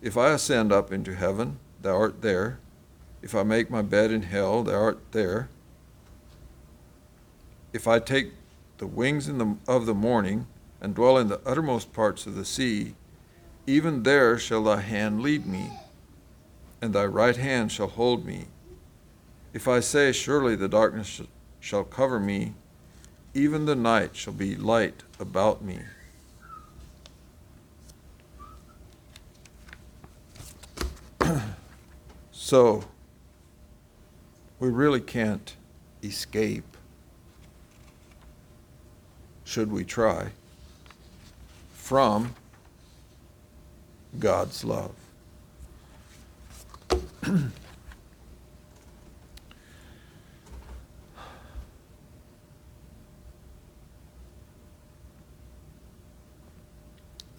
If 0.00 0.16
I 0.16 0.30
ascend 0.30 0.72
up 0.72 0.90
into 0.90 1.14
heaven, 1.14 1.58
thou 1.82 1.94
art 1.94 2.22
there. 2.22 2.60
If 3.20 3.34
I 3.34 3.42
make 3.42 3.68
my 3.68 3.82
bed 3.82 4.10
in 4.10 4.22
hell, 4.22 4.62
thou 4.62 4.80
art 4.80 4.98
there. 5.12 5.50
If 7.74 7.86
I 7.86 7.98
take 7.98 8.32
the 8.78 8.86
wings 8.86 9.26
the, 9.26 9.58
of 9.68 9.84
the 9.84 9.92
morning 9.92 10.46
and 10.80 10.94
dwell 10.94 11.18
in 11.18 11.28
the 11.28 11.42
uttermost 11.44 11.92
parts 11.92 12.24
of 12.24 12.34
the 12.34 12.46
sea, 12.46 12.94
even 13.66 14.04
there 14.04 14.38
shall 14.38 14.64
thy 14.64 14.80
hand 14.80 15.20
lead 15.20 15.44
me, 15.44 15.72
and 16.80 16.94
thy 16.94 17.04
right 17.04 17.36
hand 17.36 17.70
shall 17.70 17.88
hold 17.88 18.24
me. 18.24 18.46
If 19.52 19.68
I 19.68 19.80
say, 19.80 20.12
Surely 20.12 20.56
the 20.56 20.68
darkness 20.68 21.06
sh- 21.06 21.20
shall 21.60 21.84
cover 21.84 22.18
me, 22.18 22.54
even 23.34 23.66
the 23.66 23.76
night 23.76 24.16
shall 24.16 24.32
be 24.32 24.56
light 24.56 25.02
about 25.18 25.62
me. 25.62 25.78
so, 32.32 32.84
we 34.58 34.68
really 34.68 35.00
can't 35.00 35.54
escape, 36.02 36.76
should 39.44 39.70
we 39.70 39.84
try, 39.84 40.30
from 41.72 42.34
God's 44.18 44.64
love. 44.64 44.94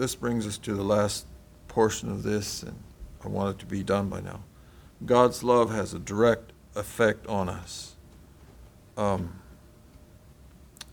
this 0.02 0.16
brings 0.16 0.48
us 0.48 0.58
to 0.58 0.74
the 0.74 0.84
last 0.84 1.28
portion 1.68 2.10
of 2.10 2.24
this, 2.24 2.64
and 2.64 2.76
I 3.24 3.28
want 3.28 3.56
it 3.56 3.60
to 3.60 3.68
be 3.68 3.84
done 3.84 4.10
by 4.10 4.20
now. 4.20 4.40
God's 5.06 5.44
love 5.44 5.70
has 5.70 5.94
a 5.94 6.00
direct 6.00 6.54
effect 6.76 7.28
on 7.28 7.48
us. 7.48 7.96
Um, 8.98 9.40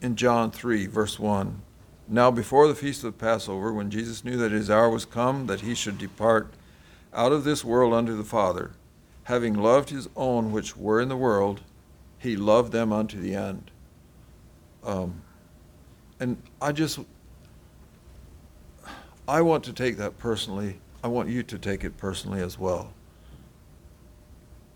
in 0.03 0.15
John 0.15 0.51
3, 0.51 0.89
verse 0.89 1.19
1, 1.19 1.63
now 2.07 2.31
before 2.31 2.69
the 2.69 2.75
feast 2.75 3.03
of 3.03 3.17
Passover, 3.17 3.73
when 3.73 3.91
Jesus 3.91 4.27
knew 4.27 4.37
that 4.37 4.53
his 4.53 4.71
hour 4.71 4.91
was 4.91 5.07
come, 5.07 5.47
that 5.47 5.63
he 5.63 5.75
should 5.75 5.97
depart 5.97 6.53
out 7.15 7.33
of 7.33 7.45
this 7.45 7.65
world 7.65 7.95
unto 7.95 8.15
the 8.15 8.25
Father, 8.25 8.73
having 9.25 9.55
loved 9.55 9.89
his 9.89 10.11
own 10.17 10.53
which 10.53 10.77
were 10.77 11.01
in 11.01 11.09
the 11.09 11.17
world, 11.17 11.63
he 12.19 12.37
loved 12.37 12.73
them 12.73 12.93
unto 12.93 13.19
the 13.19 13.35
end. 13.35 13.71
Um, 14.85 15.23
and 16.21 16.43
I 16.61 16.73
just 16.73 16.99
I 19.29 19.43
want 19.43 19.63
to 19.65 19.75
take 19.75 19.99
that 19.99 20.17
personally. 20.17 20.81
I 21.05 21.09
want 21.09 21.29
you 21.29 21.43
to 21.43 21.59
take 21.59 21.85
it 21.85 21.99
personally 21.99 22.41
as 22.41 22.59
well. 22.59 22.95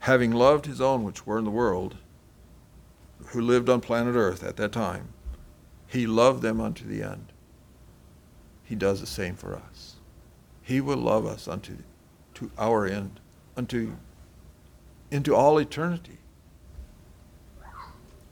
Having 0.01 0.33
loved 0.33 0.67
his 0.67 0.79
own 0.79 1.05
which 1.05 1.27
were 1.27 1.39
in 1.39 1.45
the 1.45 1.51
world, 1.51 1.97
who 3.29 3.41
lived 3.41 3.71
on 3.71 3.81
planet 3.81 4.15
Earth 4.15 4.43
at 4.45 4.57
that 4.57 4.73
time, 4.73 5.09
he 5.87 6.07
loved 6.07 6.43
them 6.43 6.61
unto 6.61 6.87
the 6.87 7.03
end. 7.03 7.33
He 8.63 8.75
does 8.75 9.01
the 9.01 9.07
same 9.07 9.37
for 9.37 9.57
us. 9.57 9.97
He 10.61 10.83
will 10.83 10.99
love 10.99 11.25
us 11.25 11.49
unto 11.49 11.79
to 12.35 12.51
our 12.59 12.87
end, 12.87 13.21
unto 13.57 13.95
into 15.11 15.35
all 15.35 15.57
eternity. 15.57 16.19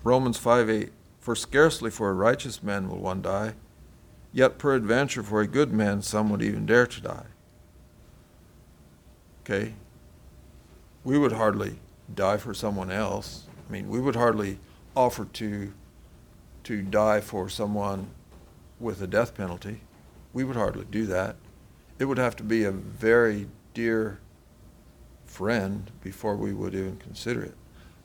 Romans 0.05 0.37
5 0.37 0.69
8. 0.69 0.93
For 1.19 1.35
scarcely 1.35 1.91
for 1.91 2.11
a 2.11 2.15
righteous 2.15 2.63
man 2.63 2.91
will 2.91 2.99
one 2.99 3.23
die 3.23 3.55
Yet 4.33 4.59
peradventure 4.59 5.23
for 5.23 5.41
a 5.41 5.47
good 5.47 5.73
man 5.73 6.03
some 6.03 6.31
would 6.31 6.43
even 6.43 6.67
dare 6.67 6.87
to 6.87 7.01
die. 7.01 7.27
Okay? 9.43 9.75
We 11.03 11.19
would 11.19 11.33
hardly 11.33 11.79
die 12.15 12.37
for 12.37 12.55
someone 12.55 12.91
else. 12.91 13.45
I 13.69 13.73
mean, 13.73 13.89
we 13.89 14.01
would 14.01 14.17
hardly 14.17 14.59
offer 14.97 15.25
to 15.25 15.73
to 16.63 16.83
die 16.83 17.21
for 17.21 17.49
someone 17.49 18.09
with 18.79 19.01
a 19.01 19.07
death 19.07 19.35
penalty. 19.35 19.81
We 20.33 20.45
would 20.45 20.57
hardly 20.57 20.85
do 20.85 21.07
that. 21.07 21.37
It 21.99 22.05
would 22.05 22.19
have 22.19 22.37
to 22.37 22.43
be 22.43 22.65
a 22.65 22.71
very 22.71 23.49
dear 23.73 24.21
friend 25.25 25.91
before 26.03 26.37
we 26.37 26.53
would 26.53 26.75
even 26.75 26.99
consider 26.99 27.43
it. 27.43 27.55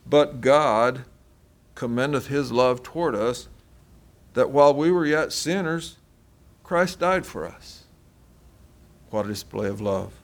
But 0.08 0.40
God 0.40 1.04
commendeth 1.74 2.28
his 2.28 2.50
love 2.50 2.82
toward 2.82 3.14
us 3.14 3.48
that 4.34 4.50
while 4.50 4.72
we 4.72 4.90
were 4.90 5.06
yet 5.06 5.32
sinners, 5.32 5.96
Christ 6.66 6.98
died 6.98 7.24
for 7.24 7.46
us. 7.46 7.84
What 9.10 9.26
a 9.26 9.28
display 9.28 9.68
of 9.68 9.80
love. 9.80 10.14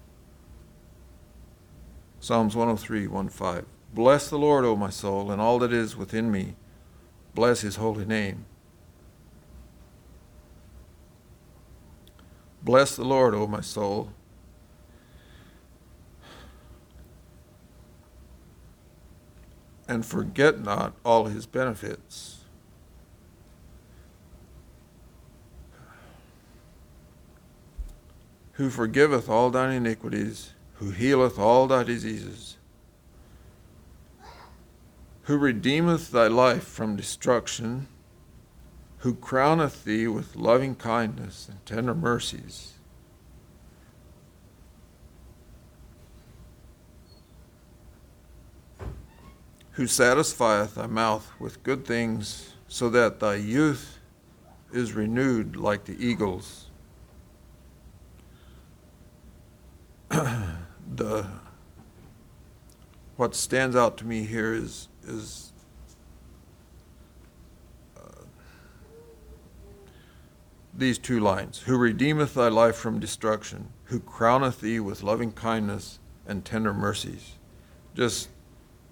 Psalms 2.18 2.57
103, 2.57 3.07
1 3.07 3.28
5. 3.28 3.64
Bless 3.95 4.28
the 4.28 4.38
Lord, 4.38 4.64
O 4.64 4.74
my 4.74 4.90
soul, 4.90 5.30
and 5.30 5.40
all 5.40 5.61
that 5.61 5.72
is 5.72 5.97
within 5.97 6.32
me. 6.32 6.57
Bless 7.32 7.61
his 7.61 7.76
holy 7.76 8.05
name. 8.05 8.45
Bless 12.61 12.97
the 12.97 13.05
Lord, 13.05 13.34
O 13.34 13.47
my 13.47 13.61
soul. 13.61 14.11
And 19.86 20.05
forget 20.05 20.59
not 20.59 20.95
all 21.05 21.26
his 21.26 21.47
benefits 21.47 22.41
who 28.53 28.68
forgiveth 28.68 29.28
all 29.28 29.50
thine 29.50 29.72
iniquities, 29.72 30.53
who 30.74 30.90
healeth 30.90 31.38
all 31.38 31.66
thy 31.66 31.82
diseases, 31.82 32.57
who 35.22 35.38
redeemeth 35.38 36.11
thy 36.11 36.26
life 36.26 36.64
from 36.64 36.96
destruction, 36.96 37.86
who 38.98 39.14
crowneth 39.14 39.84
thee 39.84 40.07
with 40.07 40.36
loving 40.36 40.74
kindness 40.74 41.48
and 41.48 41.64
tender 41.64 41.94
mercies. 41.94 42.74
Who 49.72 49.86
satisfieth 49.86 50.74
thy 50.74 50.86
mouth 50.86 51.32
with 51.40 51.62
good 51.62 51.86
things, 51.86 52.53
so 52.68 52.90
that 52.90 53.20
thy 53.20 53.36
youth 53.36 53.98
is 54.72 54.92
renewed 54.92 55.57
like 55.57 55.84
the 55.84 55.96
eagles. 56.05 56.66
the 60.95 61.27
what 63.17 63.35
stands 63.35 63.75
out 63.75 63.97
to 63.97 64.07
me 64.07 64.25
here 64.25 64.53
is 64.53 64.89
is 65.07 65.53
uh, 67.97 68.25
these 70.75 70.99
two 70.99 71.19
lines. 71.19 71.61
Who 71.61 71.79
redeemeth 71.79 72.35
thy 72.35 72.49
life 72.49 72.77
from 72.77 73.01
destruction 73.01 73.71
who 73.85 74.01
crowneth 74.01 74.61
thee 74.61 74.81
with 74.81 75.03
loving 75.03 75.33
kindness 75.33 75.99
and 76.27 76.45
tender 76.45 76.75
mercies. 76.75 77.37
Just 77.95 78.29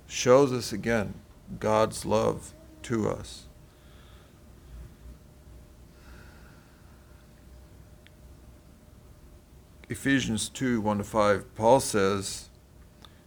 shows 0.07 0.53
us 0.53 0.73
again 0.73 1.15
god's 1.59 2.05
love 2.05 2.55
to 2.83 3.09
us 3.09 3.47
Ephesians 9.91 10.49
2 10.51 10.81
1 10.81 10.99
to 10.99 11.05
5, 11.05 11.55
Paul 11.57 11.81
says, 11.81 12.49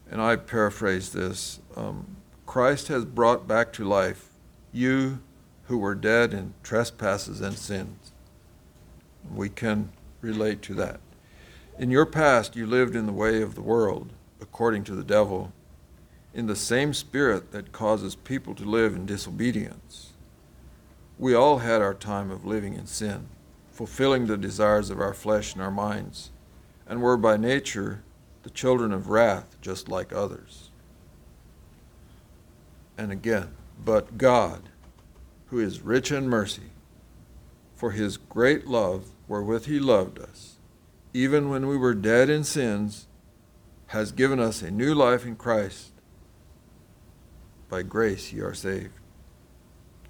and 0.09 0.21
I 0.21 0.37
paraphrase 0.37 1.11
this 1.11 1.59
um, 1.75 2.15
Christ 2.45 2.87
has 2.87 3.03
brought 3.03 3.45
back 3.45 3.73
to 3.73 3.83
life 3.83 4.29
you 4.71 5.19
who 5.63 5.77
were 5.77 5.93
dead 5.93 6.33
in 6.33 6.53
trespasses 6.63 7.41
and 7.41 7.57
sins. 7.57 8.13
We 9.29 9.49
can 9.49 9.91
relate 10.21 10.61
to 10.61 10.73
that. 10.75 11.01
In 11.77 11.91
your 11.91 12.05
past, 12.05 12.55
you 12.55 12.65
lived 12.65 12.95
in 12.95 13.07
the 13.07 13.11
way 13.11 13.41
of 13.41 13.55
the 13.55 13.61
world, 13.61 14.13
according 14.39 14.85
to 14.85 14.95
the 14.95 15.03
devil, 15.03 15.51
in 16.33 16.47
the 16.47 16.55
same 16.55 16.93
spirit 16.93 17.51
that 17.51 17.73
causes 17.73 18.15
people 18.15 18.55
to 18.55 18.63
live 18.63 18.95
in 18.95 19.05
disobedience. 19.05 20.13
We 21.19 21.33
all 21.33 21.57
had 21.57 21.81
our 21.81 21.93
time 21.93 22.31
of 22.31 22.45
living 22.45 22.75
in 22.75 22.87
sin, 22.87 23.27
fulfilling 23.69 24.27
the 24.27 24.37
desires 24.37 24.89
of 24.89 25.01
our 25.01 25.13
flesh 25.13 25.53
and 25.53 25.61
our 25.61 25.71
minds, 25.71 26.29
and 26.87 27.01
were 27.01 27.17
by 27.17 27.37
nature 27.37 28.03
the 28.43 28.49
children 28.49 28.91
of 28.91 29.09
wrath, 29.09 29.57
just 29.61 29.87
like 29.87 30.11
others. 30.11 30.69
And 32.97 33.11
again, 33.11 33.49
but 33.83 34.17
God, 34.17 34.69
who 35.47 35.59
is 35.59 35.81
rich 35.81 36.11
in 36.11 36.29
mercy, 36.29 36.71
for 37.75 37.91
his 37.91 38.17
great 38.17 38.67
love 38.67 39.07
wherewith 39.27 39.65
he 39.65 39.79
loved 39.79 40.19
us, 40.19 40.57
even 41.13 41.49
when 41.49 41.67
we 41.67 41.77
were 41.77 41.93
dead 41.93 42.29
in 42.29 42.43
sins, 42.43 43.07
has 43.87 44.11
given 44.11 44.39
us 44.39 44.61
a 44.61 44.71
new 44.71 44.93
life 44.93 45.25
in 45.25 45.35
Christ. 45.35 45.91
By 47.69 47.83
grace 47.83 48.33
ye 48.33 48.41
are 48.41 48.53
saved, 48.53 48.99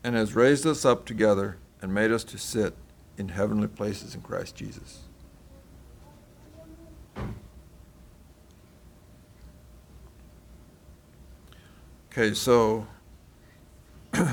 and 0.03 0.15
has 0.15 0.35
raised 0.35 0.65
us 0.65 0.85
up 0.85 1.05
together 1.05 1.57
and 1.81 1.93
made 1.93 2.11
us 2.11 2.23
to 2.25 2.37
sit 2.37 2.75
in 3.17 3.29
heavenly 3.29 3.67
places 3.67 4.15
in 4.15 4.21
Christ 4.21 4.55
Jesus. 4.55 5.01
Okay, 12.11 12.33
so 12.33 12.85
I 14.13 14.27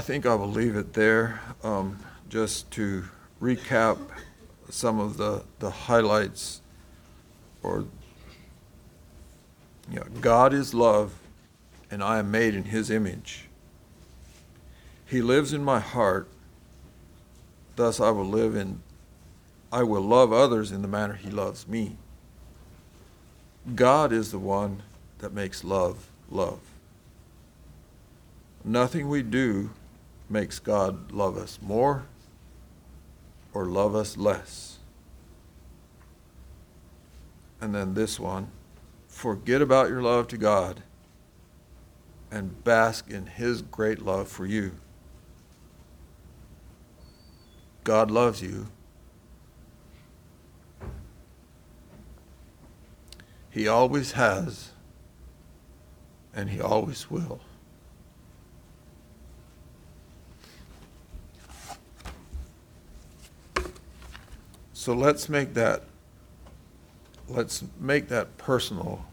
think 0.00 0.26
I 0.26 0.34
will 0.34 0.50
leave 0.50 0.76
it 0.76 0.92
there 0.92 1.40
um, 1.62 1.98
just 2.28 2.70
to 2.72 3.04
recap 3.40 3.98
some 4.68 4.98
of 4.98 5.16
the, 5.16 5.44
the 5.60 5.70
highlights 5.70 6.60
or 7.62 7.86
you 9.90 9.96
know, 9.96 10.06
God 10.20 10.52
is 10.52 10.74
love 10.74 11.14
and 11.90 12.02
I 12.02 12.18
am 12.18 12.30
made 12.30 12.54
in 12.54 12.64
his 12.64 12.90
image. 12.90 13.48
He 15.06 15.22
lives 15.22 15.52
in 15.52 15.62
my 15.62 15.80
heart, 15.80 16.28
thus 17.76 18.00
I 18.00 18.10
will 18.10 18.26
live 18.26 18.54
in 18.54 18.82
I 19.72 19.82
will 19.82 20.02
love 20.02 20.32
others 20.32 20.70
in 20.70 20.82
the 20.82 20.88
manner 20.88 21.14
he 21.14 21.30
loves 21.30 21.66
me. 21.66 21.96
God 23.74 24.12
is 24.12 24.30
the 24.30 24.38
one 24.38 24.84
that 25.18 25.32
makes 25.32 25.64
love 25.64 26.10
love. 26.30 26.60
Nothing 28.64 29.08
we 29.08 29.22
do 29.22 29.70
makes 30.30 30.58
God 30.58 31.10
love 31.10 31.36
us 31.36 31.58
more 31.60 32.04
or 33.52 33.66
love 33.66 33.94
us 33.94 34.16
less. 34.16 34.78
And 37.60 37.74
then 37.74 37.94
this 37.94 38.20
one 38.20 38.48
forget 39.08 39.62
about 39.62 39.88
your 39.88 40.02
love 40.02 40.28
to 40.28 40.36
God 40.36 40.82
and 42.30 42.62
bask 42.64 43.10
in 43.10 43.26
His 43.26 43.62
great 43.62 44.02
love 44.02 44.28
for 44.28 44.44
you. 44.44 44.72
God 47.84 48.10
loves 48.10 48.42
you. 48.42 48.66
He 53.50 53.68
always 53.68 54.12
has, 54.12 54.70
and 56.34 56.50
He 56.50 56.60
always 56.60 57.10
will. 57.10 57.40
So 64.72 64.92
let's 64.92 65.28
make 65.28 65.54
that 65.54 65.84
let's 67.28 67.64
make 67.80 68.08
that 68.08 68.36
personal 68.36 69.06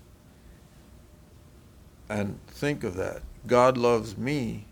and 2.09 2.39
think 2.47 2.83
of 2.83 2.95
that. 2.95 3.21
God 3.47 3.77
loves 3.77 4.17
me. 4.17 4.65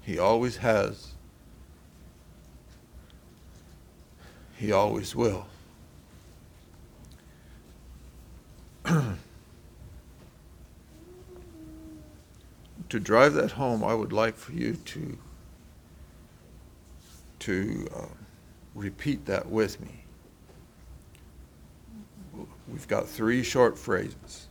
He 0.00 0.18
always 0.18 0.58
has. 0.58 1.15
He 4.56 4.72
always 4.72 5.14
will. 5.14 5.46
to 12.88 13.00
drive 13.00 13.34
that 13.34 13.52
home, 13.52 13.84
I 13.84 13.94
would 13.94 14.12
like 14.12 14.36
for 14.36 14.52
you 14.52 14.74
to 14.74 15.18
to 17.38 17.86
uh, 17.94 18.06
repeat 18.74 19.26
that 19.26 19.48
with 19.48 19.80
me. 19.80 20.04
We've 22.68 22.88
got 22.88 23.08
three 23.08 23.42
short 23.42 23.78
phrases. 23.78 24.48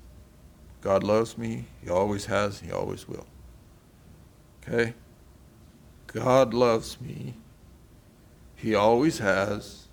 God 0.81 1.03
loves 1.03 1.37
me, 1.37 1.65
He 1.83 1.89
always 1.89 2.25
has, 2.25 2.61
He 2.61 2.71
always 2.71 3.07
will. 3.07 3.25
Okay? 4.61 4.93
God 6.07 6.53
loves 6.53 7.01
me, 7.01 7.33
He 8.55 8.75
always 8.75 9.17
has, 9.17 9.84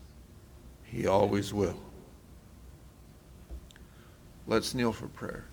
He 0.92 1.06
always 1.06 1.54
will. 1.54 1.80
Let's 4.46 4.74
kneel 4.74 4.92
for 4.92 5.08
prayer. 5.08 5.46